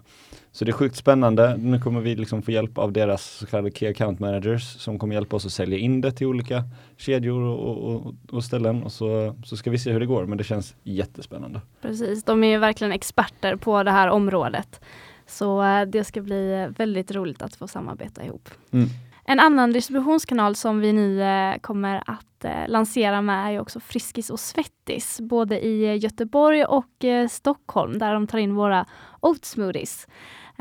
[0.54, 1.58] Så det är sjukt spännande.
[1.58, 5.16] Nu kommer vi liksom få hjälp av deras så kallade Key Account Managers som kommer
[5.16, 6.64] hjälpa oss att sälja in det till olika
[6.98, 10.38] kedjor och, och, och, ställen och så, så ska vi se hur det går men
[10.38, 11.62] det känns jättespännande.
[11.82, 14.82] Precis, de är ju verkligen experter på det här området.
[15.28, 18.50] Så eh, det ska bli väldigt roligt att få samarbeta ihop.
[18.72, 18.90] Mm.
[19.26, 24.30] En annan distributionskanal som vi nu eh, kommer att eh, lansera med är också Friskis
[24.30, 28.86] och Svettis, både i Göteborg och Stockholm där de tar in våra
[29.20, 30.08] oat smoothies.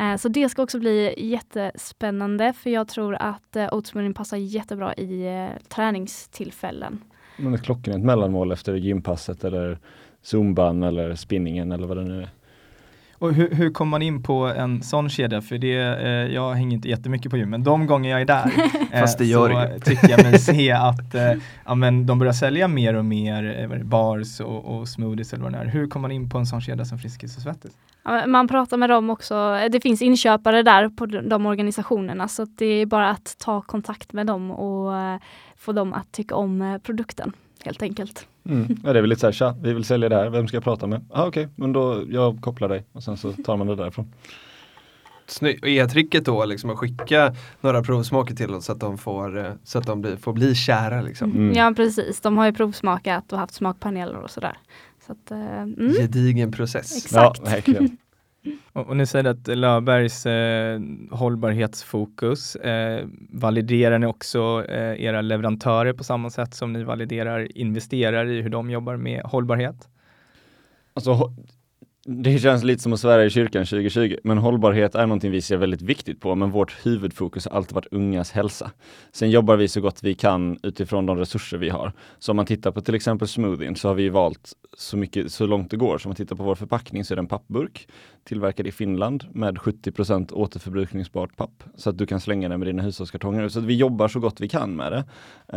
[0.01, 4.95] Eh, så det ska också bli jättespännande för jag tror att eh, oatsmoothien passar jättebra
[4.95, 7.05] i eh, träningstillfällen.
[7.37, 9.79] Men ett klockrent mellanmål efter gympasset eller
[10.23, 12.29] zumban eller spinningen eller vad det nu är.
[13.21, 15.43] Och hur, hur kommer man in på en sån kedja?
[15.43, 18.53] För det, eh, jag hänger inte jättemycket på gym, men de gånger jag är där
[18.93, 19.81] eh, Fast det gör så det.
[19.81, 21.33] tycker jag mig se att eh,
[21.65, 25.53] ja, men de börjar sälja mer och mer eh, bars och, och, smoothies eller vad
[25.53, 25.65] det är.
[25.65, 27.73] Hur kommer man in på en sån kedja som Friskis och Svettis?
[28.05, 29.59] Ja, man pratar med dem också.
[29.73, 34.27] Det finns inköpare där på de organisationerna så det är bara att ta kontakt med
[34.27, 35.21] dem och eh,
[35.57, 37.33] få dem att tycka om eh, produkten
[37.65, 38.27] helt enkelt.
[38.45, 38.77] Mm.
[38.85, 40.57] Ja, det är väl lite så här, tja, vi vill sälja det här, vem ska
[40.57, 41.05] jag prata med?
[41.11, 44.13] Ah, Okej, okay, men då jag kopplar dig och sen så tar man det därifrån.
[45.63, 49.53] Är tricket då liksom att skicka några provsmaker till oss så att de får, eh,
[49.65, 51.03] så att de blir, får bli kära?
[51.03, 51.31] Liksom.
[51.31, 51.53] Mm.
[51.53, 54.59] Ja precis, de har ju provsmakat och haft smakpaneler och sådär.
[55.07, 55.93] Så att, uh, mm.
[55.93, 56.97] Gedigen process.
[57.05, 57.41] Exakt.
[57.67, 57.81] Ja.
[58.73, 65.93] Och, och ni säger att Löfbergs eh, hållbarhetsfokus, eh, validerar ni också eh, era leverantörer
[65.93, 69.89] på samma sätt som ni validerar investerare i hur de jobbar med hållbarhet?
[70.95, 71.33] Alltså
[72.05, 75.57] det känns lite som att svära i kyrkan 2020, men hållbarhet är någonting vi ser
[75.57, 78.71] väldigt viktigt på, men vårt huvudfokus har alltid varit ungas hälsa.
[79.13, 81.93] Sen jobbar vi så gott vi kan utifrån de resurser vi har.
[82.19, 85.47] Så om man tittar på till exempel smoothien så har vi valt så mycket, så
[85.47, 85.99] långt det går.
[85.99, 87.89] Så om man tittar på vår förpackning så är det en pappburk
[88.25, 92.83] tillverkad i Finland med 70% återförbrukningsbart papp så att du kan slänga den med dina
[92.83, 93.49] hushållskartonger.
[93.49, 95.05] Så att vi jobbar så gott vi kan med det.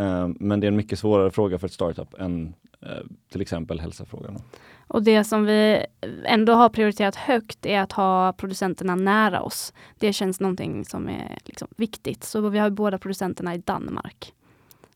[0.02, 2.54] Eh, men det är en mycket svårare fråga för ett startup än
[2.84, 4.42] Eh, till exempel hälsofrågan.
[4.86, 5.86] Och det som vi
[6.24, 9.72] ändå har prioriterat högt är att ha producenterna nära oss.
[9.98, 12.24] Det känns någonting som är liksom viktigt.
[12.24, 14.32] Så vi har båda producenterna i Danmark.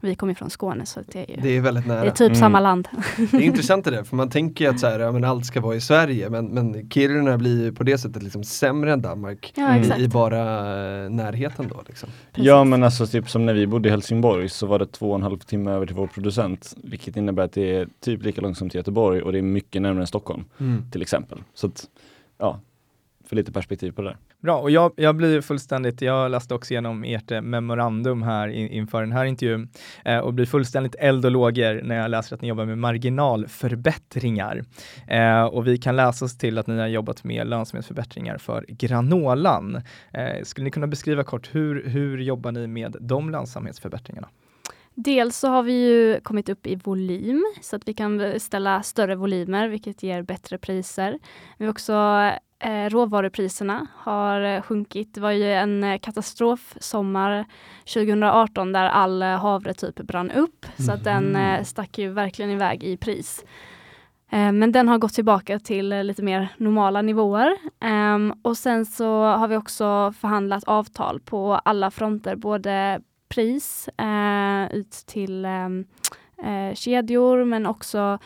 [0.01, 2.01] Vi kommer från Skåne så det är, ju, det är väldigt nära.
[2.01, 2.35] Det är typ mm.
[2.35, 2.89] samma land.
[3.31, 5.61] Det är intressant det där, för man tänker att så här, ja, men allt ska
[5.61, 9.77] vara i Sverige men, men Kiruna blir på det sättet liksom sämre än Danmark ja,
[9.77, 11.83] i, i, bara uh, närheten då.
[11.87, 12.09] Liksom.
[12.35, 15.17] Ja men alltså typ som när vi bodde i Helsingborg så var det två och
[15.17, 18.59] en halv timme över till vår producent vilket innebär att det är typ lika långt
[18.59, 20.91] som till Göteborg och det är mycket närmare än Stockholm mm.
[20.91, 21.39] till exempel.
[21.55, 21.85] Så att,
[22.39, 22.61] ja,
[23.29, 24.17] för lite perspektiv på det där.
[24.43, 28.69] Bra, och jag, jag blir fullständigt, jag läste också igenom ert eh, memorandum här in,
[28.69, 29.69] inför den här intervjun
[30.05, 34.65] eh, och blir fullständigt eld och lågor när jag läser att ni jobbar med marginalförbättringar.
[35.07, 39.83] Eh, och vi kan läsa oss till att ni har jobbat med lönsamhetsförbättringar för granolan.
[40.13, 44.29] Eh, skulle ni kunna beskriva kort, hur, hur jobbar ni med de lönsamhetsförbättringarna?
[45.05, 49.15] Dels så har vi ju kommit upp i volym så att vi kan ställa större
[49.15, 51.19] volymer vilket ger bättre priser.
[51.59, 52.31] Vi har också
[52.61, 55.15] Eh, råvarupriserna har eh, sjunkit.
[55.15, 57.45] Det var ju en eh, katastrof sommar
[57.95, 60.87] 2018 där all eh, havre typ brann upp mm.
[60.87, 61.65] så att den mhm.
[61.65, 63.45] stack ju verkligen iväg i pris.
[64.31, 67.57] men den har gått tillbaka till lite mer normala nivåer.
[67.81, 74.77] Ehm, och sen så har vi också förhandlat avtal på alla fronter, både pris eh,
[74.77, 75.85] ut till ehm,
[76.45, 78.19] eh, kedjor men också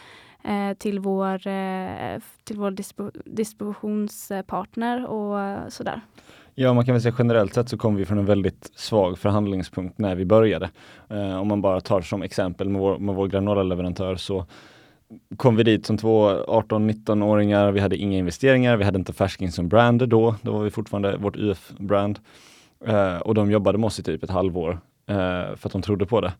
[0.44, 2.70] eh, till vår, eh, till vår
[3.24, 6.00] distributionspartner och sådär.
[6.54, 9.98] Ja, man kan väl säga generellt sett så kom vi från en väldigt svag förhandlingspunkt
[9.98, 10.70] när vi började.
[11.08, 14.46] Eh, om man bara tar som exempel med vår, med vår granola-leverantör så
[15.36, 19.68] kom vi dit som två 18-19-åringar, vi hade inga investeringar, vi hade inte Färsking som
[19.68, 22.18] brand då, då var vi fortfarande vårt UF-brand.
[22.86, 24.80] Eh, och de jobbade med oss i typ ett halvår
[25.12, 26.33] Eh, för att de trodde på det.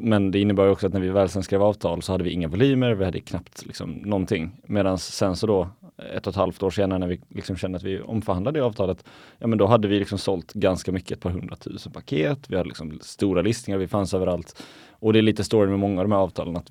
[0.00, 2.48] Men det innebar också att när vi väl sen skrev avtal så hade vi inga
[2.48, 4.52] volymer, vi hade knappt liksom någonting.
[4.66, 5.68] Medan sen så då
[6.14, 9.04] ett och ett halvt år senare när vi liksom kände att vi omförhandlade avtalet,
[9.38, 12.68] ja men då hade vi liksom sålt ganska mycket, ett par hundratusen paket, vi hade
[12.68, 14.62] liksom stora listningar, vi fanns överallt.
[14.90, 16.70] Och det är lite story med många av de här avtalen, att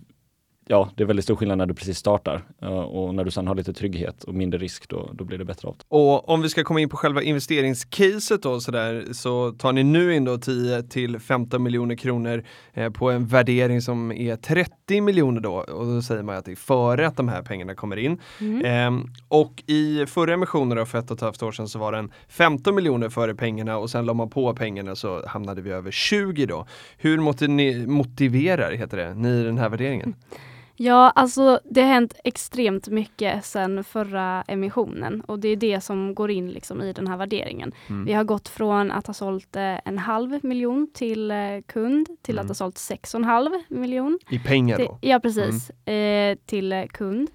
[0.67, 2.41] ja, det är väldigt stor skillnad när du precis startar
[2.89, 5.67] och när du sen har lite trygghet och mindre risk då, då blir det bättre
[5.67, 5.85] avtal.
[5.87, 9.83] Och om vi ska komma in på själva investeringscaset då så där så tar ni
[9.83, 15.01] nu in då 10 till 15 miljoner kronor eh, på en värdering som är 30
[15.01, 17.97] miljoner då och då säger man att det är före att de här pengarna kommer
[17.97, 18.19] in.
[18.39, 18.65] Mm.
[18.65, 21.91] Eh, och i förra emissionen då för ett och ett halvt år sedan så var
[21.91, 25.91] den 15 miljoner före pengarna och sen la man på pengarna så hamnade vi över
[25.91, 26.67] 20 då.
[26.97, 30.15] Hur motiverar heter det, ni den här värderingen?
[30.75, 36.15] Ja, alltså det har hänt extremt mycket sedan förra emissionen och det är det som
[36.15, 37.71] går in liksom i den här värderingen.
[37.89, 38.05] Mm.
[38.05, 42.35] Vi har gått från att ha sålt eh, en halv miljon till eh, kund till
[42.35, 42.41] mm.
[42.41, 44.19] att ha sålt sex och en halv miljon.
[44.29, 44.99] I pengar då?
[45.01, 45.71] ja, precis.
[45.85, 46.31] Mm.
[46.31, 47.29] Eh, till eh, kund.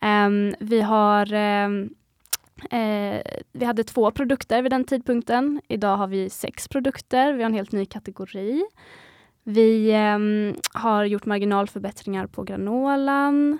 [0.00, 1.90] Um, vi har um,
[2.70, 3.20] Eh,
[3.52, 5.60] vi hade två produkter vid den tidpunkten.
[5.68, 7.32] Idag har vi sex produkter.
[7.32, 8.64] Vi har en helt ny kategori.
[9.50, 10.18] Vi eh,
[10.80, 13.58] har gjort marginalförbättringar på granolan.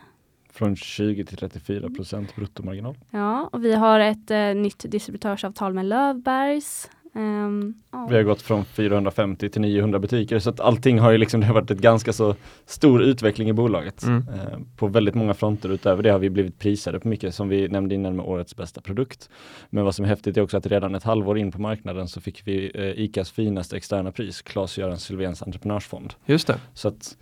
[0.50, 2.98] Från 20 till 34 procent bruttomarginal.
[3.10, 6.90] Ja, och vi har ett eh, nytt distributörsavtal med Lövbergs.
[7.18, 8.08] Um, oh.
[8.08, 11.46] Vi har gått från 450 till 900 butiker så att allting har ju liksom, det
[11.46, 12.34] har varit ett ganska så
[12.66, 14.02] stor utveckling i bolaget.
[14.02, 14.28] Mm.
[14.28, 17.68] Uh, på väldigt många fronter utöver det har vi blivit prisade på mycket som vi
[17.68, 19.30] nämnde innan med årets bästa produkt.
[19.70, 22.20] Men vad som är häftigt är också att redan ett halvår in på marknaden så
[22.20, 26.14] fick vi uh, ICAs finaste externa pris, Klas-Göran Sylvéns entreprenörsfond.
[26.26, 26.60] Just det.
[26.74, 27.16] Så att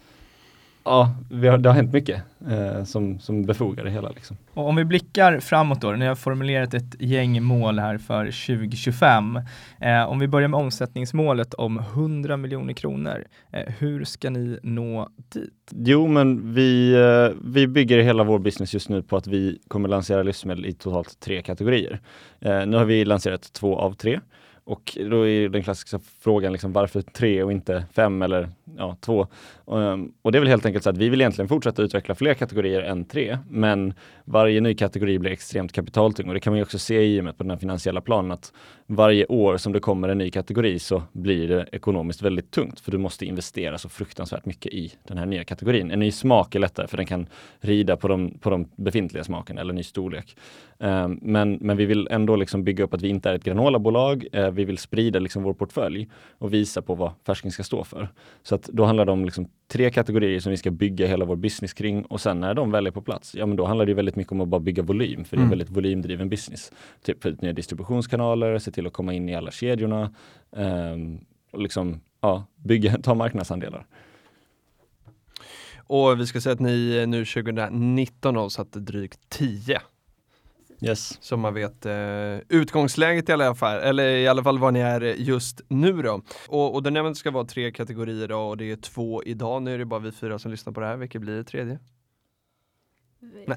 [0.87, 4.09] ja, har, det har hänt mycket eh, som, som befogar det hela.
[4.09, 4.37] Liksom.
[4.55, 9.41] Och om vi blickar framåt då, ni har formulerat ett gäng mål här för 2025.
[9.81, 13.25] Eh, om vi börjar med omsättningsmålet om 100 miljoner kronor.
[13.53, 15.53] Eh, hur ska ni nå dit?
[15.71, 19.89] Jo, men vi, eh, vi bygger hela vår business just nu på att vi kommer
[19.89, 22.01] lansera livsmedel i totalt tre kategorier.
[22.41, 24.21] Eh, nu har vi lanserat två av tre.
[24.67, 29.27] Och då är den klassiska frågan liksom, varför tre och inte fem eller ja, två.
[29.65, 32.35] Um, och det är väl helt enkelt så att vi vill egentligen fortsätta utveckla fler
[32.35, 36.63] kategorier än tre, men varje ny kategori blir extremt kapitaltung och det kan man ju
[36.63, 38.53] också se i och med på den här finansiella planen att
[38.87, 42.93] varje år som det kommer en ny kategori så blir det ekonomiskt väldigt tungt för
[42.93, 45.91] du måste investera så fruktansvärt mycket i den här nya kategorin.
[45.91, 47.27] En ny smak är lättare för den kan
[47.61, 50.37] rida på de, på de befintliga smakerna eller ny storlek.
[50.79, 54.27] Um, men, men vi vill ändå liksom bygga upp att vi inte är ett granolabolag.
[54.35, 56.09] Uh, vi vill sprida liksom vår portfölj
[56.39, 58.09] och visa på vad färsking ska stå för.
[58.43, 61.37] Så att då handlar det om liksom tre kategorier som vi ska bygga hela vår
[61.37, 63.95] business kring och sen när de väl är på plats, ja men då handlar det
[63.95, 66.73] väldigt mycket om att bara bygga volym, för det är en väldigt volymdriven business.
[67.03, 70.15] Typ få ut nya distributionskanaler, se till att komma in i alla kedjorna
[70.51, 71.21] um,
[71.53, 73.87] och liksom ja, bygga, ta marknadsandelar.
[75.89, 79.81] Och vi ska säga att ni nu 2019 avsatte drygt 10
[80.89, 81.19] Yes.
[81.21, 85.01] Så man vet eh, utgångsläget i alla fall, eller i alla fall var ni är
[85.01, 86.23] just nu då.
[86.49, 89.63] Och, och den nämnde ska vara tre kategorier då och det är två idag.
[89.63, 90.97] Nu är det bara vi fyra som lyssnar på det här.
[90.97, 91.79] Vilket blir det tredje?
[93.47, 93.57] Nej.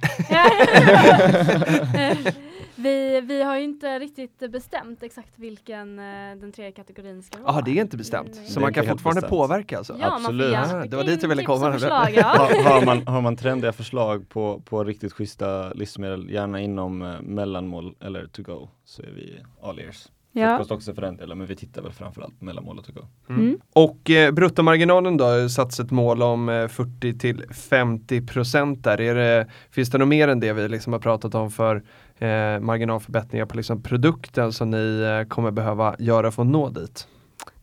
[2.79, 6.05] vi, vi har ju inte riktigt bestämt exakt vilken eh,
[6.41, 7.51] den tredje kategorin ska vara.
[7.53, 8.31] Jaha, det är inte bestämt.
[8.35, 8.45] Nej.
[8.47, 9.29] Så Det man kan fortfarande bestämt.
[9.39, 9.95] påverka alltså?
[9.99, 10.51] Ja, Absolut.
[10.51, 11.71] man Ah, får det skicka var dit jag ville komma.
[11.71, 12.23] förslag, ja.
[12.23, 17.21] har, har, man, har man trendiga förslag på, på riktigt schyssta livsmedel, gärna inom eh,
[17.21, 20.07] mellanmål eller to go, så är vi all ears.
[20.31, 20.49] Ja.
[20.57, 23.01] Frukost också för den delen, men vi tittar väl framförallt mellanmål och to go.
[23.29, 23.59] Mm.
[23.73, 29.01] Och eh, bruttomarginalen då, har satts ett mål om eh, 40 till 50 procent där.
[29.01, 31.83] Är det, finns det något mer än det vi liksom har pratat om för
[32.19, 37.07] eh, marginalförbättringar på liksom produkten som ni eh, kommer behöva göra för att nå dit?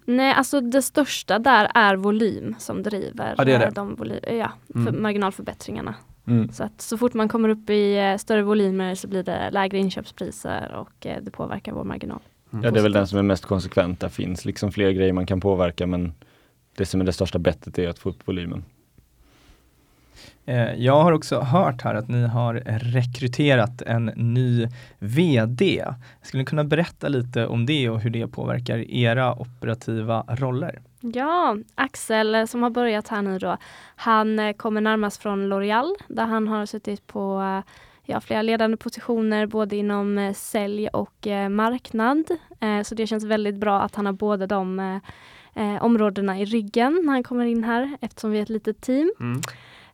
[0.04, 3.64] Nej, alltså det största där är volym som driver Ja, det är det.
[3.66, 5.02] eh, de voly- ja, för Mm.
[5.02, 5.94] marginalförbättringarna.
[6.26, 6.52] Mm.
[6.52, 9.78] Så att så fort man kommer upp i eh, större volymer så blir det lägre
[9.78, 12.20] inköpspriser och eh, det påverkar vår marginal.
[12.50, 14.00] Ja, det är väl den som är mest konsekvent.
[14.00, 16.12] Det finns liksom fler grejer man kan påverka, men
[16.76, 18.64] det som är det största bettet är att få upp volymen.
[20.46, 22.54] Eh, Jag har också hört här att ni har
[22.94, 25.84] rekryterat en ny VD.
[26.22, 30.80] Skulle ni kunna berätta lite om det och hur det påverkar era operativa roller?
[31.00, 33.56] Ja, Axel eh, som har börjat här nu då,
[33.96, 37.62] han eh, kommer närmast från L'Oreal där han har suttit på
[38.04, 42.24] ja, flera ledande positioner både inom sälj och marknad.
[42.84, 45.00] Så det känns väldigt bra att han har båda de
[45.80, 49.12] områdena i ryggen när han kommer in här eftersom vi är ett litet team.
[49.20, 49.40] Mm.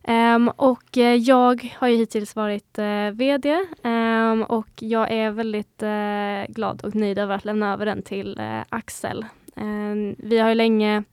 [0.03, 5.83] Ehm, och eh, jag har ju hittills varit eh, VD ehm, och jag är väldigt
[5.83, 9.25] eh, glad och nöjd över att lämna över den till eh, Axel.
[9.55, 11.03] Ehm, vi har ju länge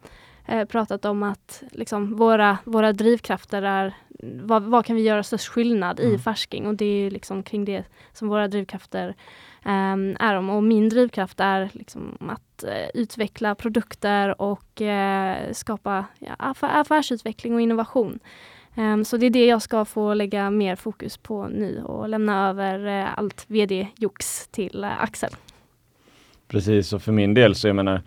[0.69, 3.95] pratat om att liksom, våra, våra drivkrafter är
[4.43, 6.19] vad, vad kan vi göra störst skillnad i Mm.
[6.19, 9.15] färsking och det är liksom kring det som våra drivkrafter
[10.19, 10.51] är om.
[10.51, 14.83] Och min drivkraft är liksom att utveckla produkter och
[15.53, 18.19] skapa ja, affär, affärsutveckling och innovation.
[18.75, 22.49] Ehm, så det är det jag ska få lägga mer fokus på nu och lämna
[22.49, 25.31] över eh, allt vd-jox till eh, Axel.
[26.49, 28.03] Precis, och för min del så jag menar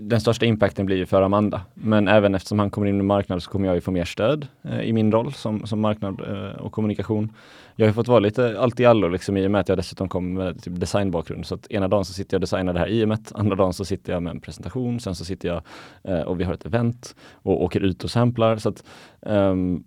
[0.00, 1.60] den största impacten blir ju för Amanda.
[1.74, 4.46] Men även eftersom han kommer in i marknaden så kommer jag ju få mer stöd
[4.62, 7.32] eh, i min roll som, som marknad eh, och kommunikation.
[7.76, 10.08] Jag har fått vara lite allt i allo liksom, i och med att jag dessutom
[10.08, 11.46] kommer med typ, designbakgrund.
[11.46, 13.84] Så att ena dagen så sitter jag och designar det här IMet, andra dagen så
[13.84, 15.62] sitter jag med en presentation, sen så sitter jag
[16.02, 18.56] eh, och vi har ett event och åker ut och samplar.
[18.56, 18.84] Så att,
[19.22, 19.84] ehm,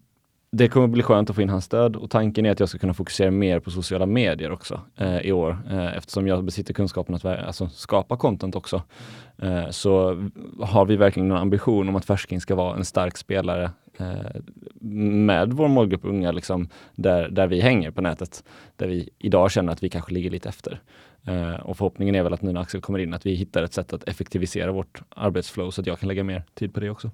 [0.52, 2.78] det kommer bli skönt att få in hans stöd och tanken är att jag ska
[2.78, 7.16] kunna fokusera mer på sociala medier också eh, i år eh, eftersom jag besitter kunskapen
[7.16, 8.84] att alltså, skapa content också.
[9.38, 10.24] Eh, så
[10.62, 14.42] har vi verkligen en ambition om att Färsking ska vara en stark spelare eh,
[14.82, 18.44] med vår målgrupp unga, liksom, där, där vi hänger på nätet.
[18.76, 20.82] Där vi idag känner att vi kanske ligger lite efter.
[21.24, 23.74] Eh, och förhoppningen är väl att nu när Axel kommer in att vi hittar ett
[23.74, 27.12] sätt att effektivisera vårt arbetsflow så att jag kan lägga mer tid på det också.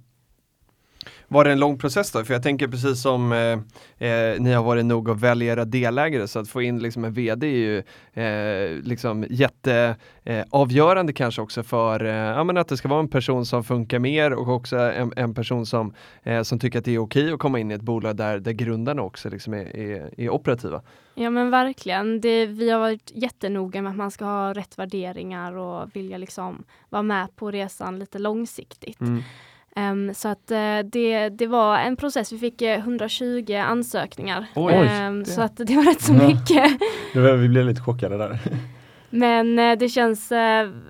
[1.27, 2.23] Var det en lång process då?
[2.23, 6.27] För jag tänker precis som eh, eh, ni har varit nog att välja era delägare
[6.27, 7.77] så att få in liksom en VD är ju
[8.13, 13.07] eh, liksom jätte eh, kanske också för eh, ja, men att det ska vara en
[13.07, 15.93] person som funkar mer och också en, en person som,
[16.43, 19.01] som tycker att det är okej att komma in i ett bolag där, där grundarna
[19.01, 20.81] också liksom är, är, är operativa.
[21.15, 22.21] Ja men verkligen.
[22.21, 26.63] Det, vi har varit jättenoga med att man ska ha rätt värderingar och vilja liksom
[26.89, 28.99] vara med på resan lite långsiktigt.
[29.75, 32.31] Ehm, så att eh, det, det var en process.
[32.31, 34.45] Vi fick eh, 120 ansökningar.
[34.55, 34.73] Oj.
[34.73, 36.27] Ehm, så att det var rätt så Ja.
[36.27, 36.71] mycket.
[37.41, 38.39] Vi blev lite chockade där.
[39.09, 40.31] Men eh, det känns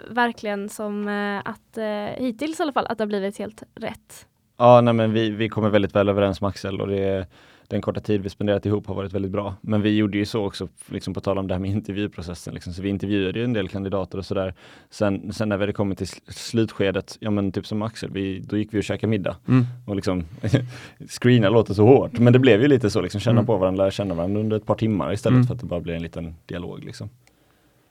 [0.09, 1.07] verkligen som
[1.45, 1.77] att
[2.17, 4.25] hittills i alla fall att det har blivit helt rätt.
[4.57, 7.27] Ja, nej, men vi, vi kommer väldigt väl överens med Axel och det,
[7.73, 9.55] den korta tid vi spenderat ihop har varit väldigt bra.
[9.61, 12.73] Men vi gjorde ju så också, liksom på tal om det här med intervjuprocessen, liksom,
[12.73, 14.53] så vi intervjuade ju en del kandidater och sådär.
[14.89, 18.57] Sen, sen när vi hade kommit till slutskedet, ja men typ som Axel, vi, då
[18.57, 19.35] gick vi och käkade middag.
[19.47, 19.65] Mm.
[19.85, 20.23] Och liksom,
[21.21, 23.45] screena låter så hårt, men det blev ju lite så, liksom, känna Mm.
[23.45, 25.47] på varandra, lära känna varandra under ett par timmar istället Mm.
[25.47, 26.83] för att det bara blir en liten dialog.
[26.83, 27.09] Liksom.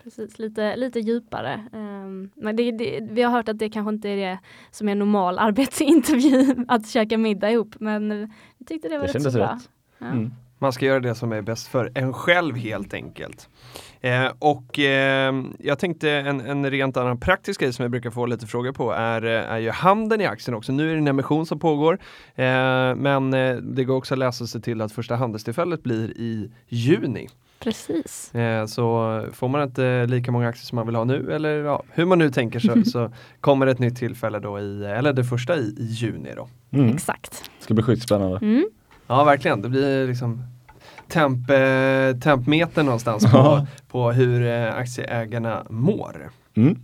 [0.04, 1.64] Precis, lite, lite djupare.
[1.72, 4.38] Ehm, men det, det, vi har hört att det kanske inte är det
[4.70, 7.74] som är normal arbetsintervju, att käka middag ihop.
[7.80, 9.52] Men vi tyckte det var Det rätt så bra.
[9.54, 9.68] rätt.
[9.98, 10.06] Ja.
[10.06, 10.30] Mm.
[10.58, 13.48] Man ska göra det som är bäst för en själv helt enkelt.
[14.00, 18.26] Eh, och eh, jag tänkte en, en rent annan praktisk grej som jag brukar få
[18.26, 20.72] lite frågor på är, eh, är ju handeln i aktien också.
[20.72, 21.98] Nu är det en emission som pågår,
[22.34, 22.44] eh,
[22.94, 27.28] men eh, det går också att läsa sig till att första handelstillfället blir i juni.
[27.62, 28.34] Precis.
[28.34, 31.82] Eh, så får man inte lika många aktier som man vill ha nu eller ja,
[31.90, 35.56] hur man nu tänker så, så kommer ett nytt tillfälle då i, eller det första
[35.56, 36.48] i, i juni då.
[36.70, 36.94] Mm.
[36.94, 37.50] Exakt.
[37.58, 38.38] Ska bli sjukt spännande.
[38.42, 38.64] Mm.
[39.06, 40.42] Ja verkligen, det blir liksom
[41.08, 46.30] temp, eh, tempmeter någonstans på, på hur eh, aktieägarna mår.
[46.54, 46.78] Mm.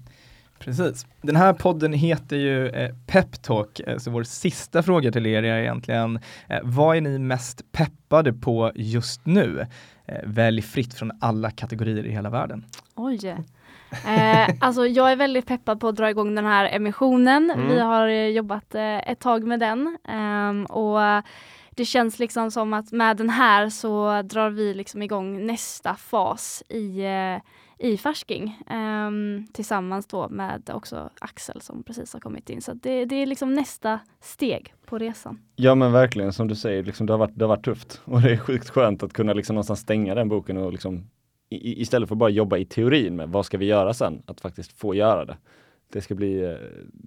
[0.59, 1.07] Precis.
[1.23, 5.43] Den här podden heter ju eh, Pep Talk, eh, så vår sista fråga till er
[5.43, 9.67] är egentligen, eh, vad är ni mest peppade på just nu?
[10.09, 12.65] Eh, välj fritt från alla kategorier i hela världen.
[12.95, 13.37] Oj.
[14.07, 17.51] Eh, alltså jag är väldigt peppad på att dra igång den här emissionen.
[17.51, 17.69] Mm.
[17.69, 21.23] Vi har eh, jobbat eh, ett tag med den ehm, och eh,
[21.79, 26.63] det känns liksom som att med den här så drar vi liksom igång nästa fas
[26.69, 27.41] i, eh,
[27.89, 32.63] i Färsking Um, tillsammans då med också Axel som precis har kommit in.
[32.63, 35.39] Så det, det är liksom nästa steg på resan.
[35.57, 38.21] Ja men verkligen som du säger, liksom, det, har varit, det har varit tufft och
[38.23, 41.11] det är sjukt skönt att kunna liksom någonstans stänga den boken och liksom
[41.51, 44.23] i, i- istället för att bara jobba i teorin med vad ska vi göra sen,
[44.27, 45.37] att faktiskt få göra det.
[45.93, 46.57] Det ska bli eh,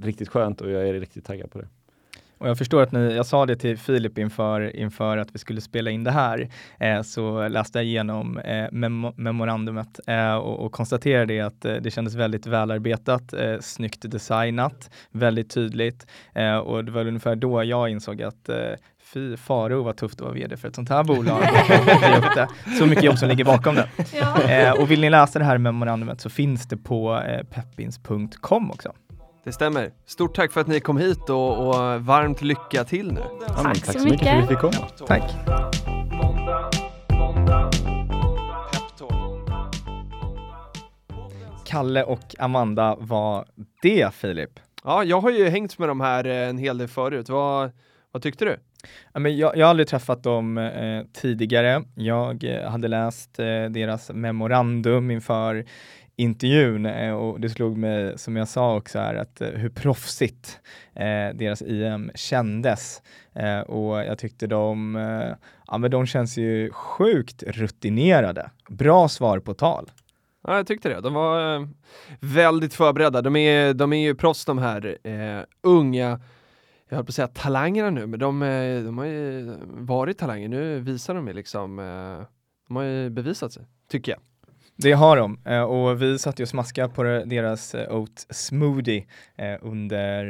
[0.05, 1.67] riktigt skönt och jag är riktigt taggad på det.
[2.41, 5.61] Och jag förstår att ni, jag sa det till Filip inför, inför att vi skulle
[5.61, 10.71] spela in det här, eh, så läste jag igenom eh, memo, memorandumet eh, och, och
[10.71, 16.91] konstaterade att eh, det kändes väldigt välarbetat, eh, snyggt designat, väldigt tydligt eh, och det
[16.91, 18.55] var ungefär då jag insåg att eh,
[19.13, 21.43] fy faro vad tufft att vara vd för ett sånt här bolag.
[22.79, 23.89] Så mycket jobb som ligger bakom det.
[24.49, 28.93] Eh, och vill ni läsa det här memorandumet så finns det på eh, peppins.com också.
[29.43, 29.91] Det stämmer.
[30.05, 33.21] Stort tack för att ni kom hit och, och varmt lycka till nu.
[33.41, 34.49] Ja, Tack tack så så mycket för att vi mycket.
[34.49, 34.87] fick komma.
[35.07, 35.31] Tack!
[41.65, 43.45] Kalle och Amanda var
[43.81, 44.59] det Filip.
[44.83, 47.29] Ja, jag har ju hängt med de här eh, en hel del förut.
[47.29, 47.71] Vad,
[48.11, 48.57] vad tyckte du?
[49.13, 51.83] Men jag, jag har aldrig träffat dem eh, tidigare.
[51.95, 55.65] Jag eh, hade läst eh, deras memorandum inför
[56.15, 60.59] intervjun eh, och det slog mig, som jag sa också, här, att eh, hur proffsigt
[60.95, 63.01] eh, deras IM kändes.
[63.35, 65.35] Eh, och jag tyckte de, eh,
[65.67, 68.49] ja men de känns ju sjukt rutinerade.
[68.69, 69.91] Bra svar på tal.
[70.47, 71.01] Ja, jag tyckte det.
[71.01, 71.67] De var eh,
[72.19, 73.21] väldigt förberedda.
[73.21, 76.19] De är, de är ju proffs de här eh, unga,
[76.91, 80.47] jag höll på att säga talangerna nu, men de, eh, de har ju varit talanger.
[80.47, 82.25] Nu visar de ju liksom, eh,
[82.67, 84.19] de har ju bevisat sig, tycker jag.
[84.75, 89.05] Det har de eh, och vi satt ju och smaskade på deras oat smoothie
[89.61, 90.23] under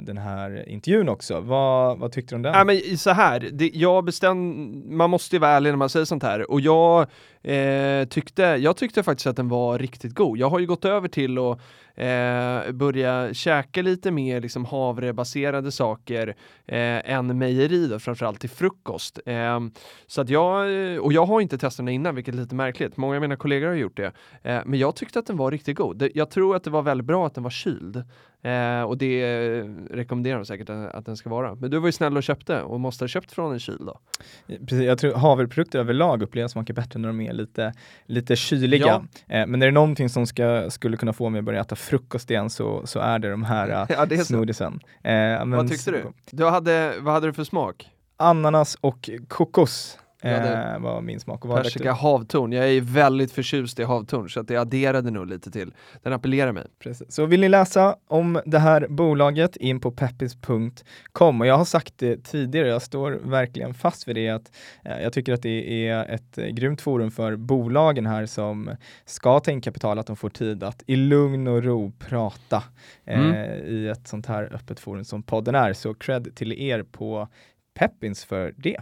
[0.00, 1.40] den här intervjun också.
[1.40, 2.52] Vad, vad tyckte du om den?
[2.52, 6.06] Nej men så här, det, jag bestäm, man måste ju vara ärlig när man säger
[6.06, 7.06] sånt här och jag
[7.42, 10.38] eh, tyckte, jag tyckte faktiskt att den var riktigt god.
[10.38, 11.60] Jag har ju gått över till att
[11.94, 16.28] eh, börja käka lite mer liksom havrebaserade saker
[16.66, 19.18] eh, än mejeri då, framförallt till frukost.
[19.26, 19.60] Eh,
[20.06, 20.66] så att jag,
[21.04, 22.96] och jag har inte testat den innan, vilket är lite märkligt.
[22.96, 24.12] Många av mina kollegor har gjort det.
[24.42, 25.96] Eh, men jag tyckte att den var riktigt god.
[25.96, 28.04] Det, jag tror att det var väldigt bra att den var kyld.
[28.44, 31.54] Eh, och det eh, rekommenderar de säkert att, den ska vara.
[31.54, 33.98] Men du var ju snäll och köpte och måste ha köpt från en kyl då.
[34.46, 37.72] Precis, jag tror havreprodukter överlag upplevs smaka bättre när de är lite,
[38.06, 39.06] lite kyliga.
[39.28, 42.30] Eh, men är det någonting som ska, skulle kunna få mig att börja äta frukost
[42.30, 44.80] igen så, så är det de här eh, Ja, det smoothiesen.
[45.02, 46.04] Eh, Vad tyckte du?
[46.30, 47.90] du hade, vad hade du för smak?
[48.16, 51.44] Ananas och kokos Ja, eh, var min smak.
[51.44, 52.52] Och vad drack Persika havtorn.
[52.52, 55.74] Jag är väldigt förtjust i havtorn så att det adderade nog lite till.
[56.02, 56.66] Den appellerar mig.
[56.78, 57.12] Precis.
[57.12, 61.94] Så vill ni läsa om det här bolaget in på peppis.com och jag har sagt
[61.96, 64.52] det tidigare, jag står verkligen fast vid det att
[64.84, 68.70] eh, jag tycker att det är ett eh, grymt forum för bolagen här som
[69.04, 72.62] ska ta in kapital, att de får tid att i lugn och ro prata
[73.04, 73.66] eh, Mm.
[73.66, 75.72] i ett sånt här öppet forum som podden är.
[75.72, 77.28] Så cred till er på
[77.74, 78.76] Peppins för det.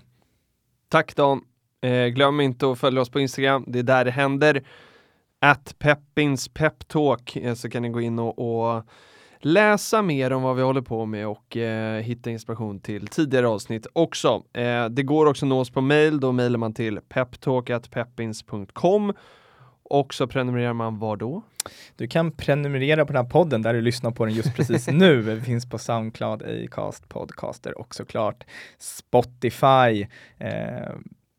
[0.93, 1.40] Tack Dan!
[1.80, 4.62] Eh, glöm inte att följa oss på Instagram, det är där det händer.
[5.40, 8.84] At Peppins Peptalk eh, så kan ni gå in och, och
[9.38, 13.86] läsa mer om vad vi håller på med och eh, hitta inspiration till tidigare avsnitt
[13.93, 14.43] också.
[14.53, 19.12] Eh, det går också att nå oss på mail, då mejlar man till peptalk.peppins.com
[19.93, 21.43] och så prenumererar man var då?
[21.97, 25.20] Du kan prenumerera på den här podden där du lyssnar på den just precis nu.
[25.20, 28.45] Vi finns på Soundcloud, Acast, Podcaster och såklart
[28.78, 30.07] Spotify.
[30.38, 30.93] Eh,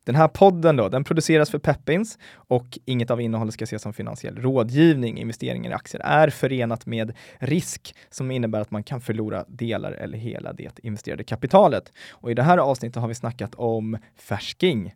[0.06, 3.94] den här podden då, den produceras för Peppins och inget av innehållet ska ses som
[3.94, 5.18] finansiell rådgivning.
[5.18, 10.18] Investeringar i aktier är förenat med risk som innebär att man kan förlora delar eller
[10.18, 11.92] hela det investerade kapitalet.
[12.12, 14.94] Och i det här avsnittet har vi snackat om färsking.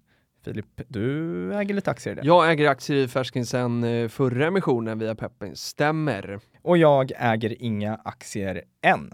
[0.48, 2.22] Filip, du äger lite aktier i det.
[2.28, 6.40] Jag äger aktier i Färsking sedan eh, förra emissionen via Peppins, stämmer.
[6.62, 9.14] Och jag äger inga aktier än.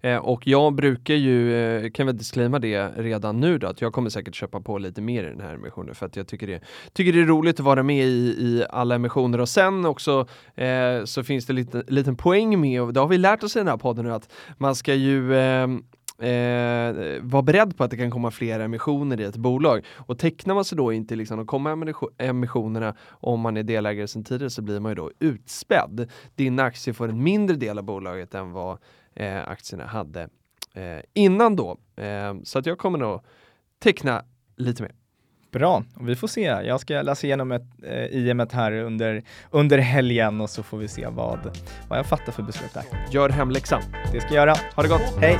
[0.00, 3.92] Eh, och jag brukar ju, eh, kan väl disclaima det redan nu då, att jag
[3.92, 6.60] kommer säkert köpa på lite mer i den här emissionen för att jag tycker det,
[6.92, 11.04] tycker det är roligt att vara med i, i alla emissioner och sen också eh,
[11.04, 13.68] så finns det lite liten poäng med, och det har vi lärt oss i den
[13.68, 15.34] här podden nu, att man ska ju
[16.18, 19.84] eh, vara beredd på att det kan komma flera emissioner i ett bolag.
[19.94, 24.24] Och tecknar man sig då inte liksom de kommande emissionerna om man är delägare sedan
[24.24, 26.10] tidigare så blir man ju då utspädd.
[26.34, 28.78] Dina aktier får en mindre del av bolaget än vad
[29.14, 30.28] eh, aktierna hade
[30.74, 31.76] eh, innan då.
[31.96, 33.20] Eh, så att jag kommer nog
[33.78, 34.24] teckna
[34.56, 34.92] lite mer.
[35.56, 36.40] Bra, och vi får se.
[36.40, 40.88] Jag ska läsa igenom ett, eh, IM här under, under helgen och så får vi
[40.88, 41.38] se vad,
[41.88, 42.84] vad jag fattar för beslut där.
[43.10, 43.82] Gör hemläxan.
[44.12, 44.54] Det ska jag göra.
[44.74, 45.18] Ha det gott!
[45.20, 45.38] Hej!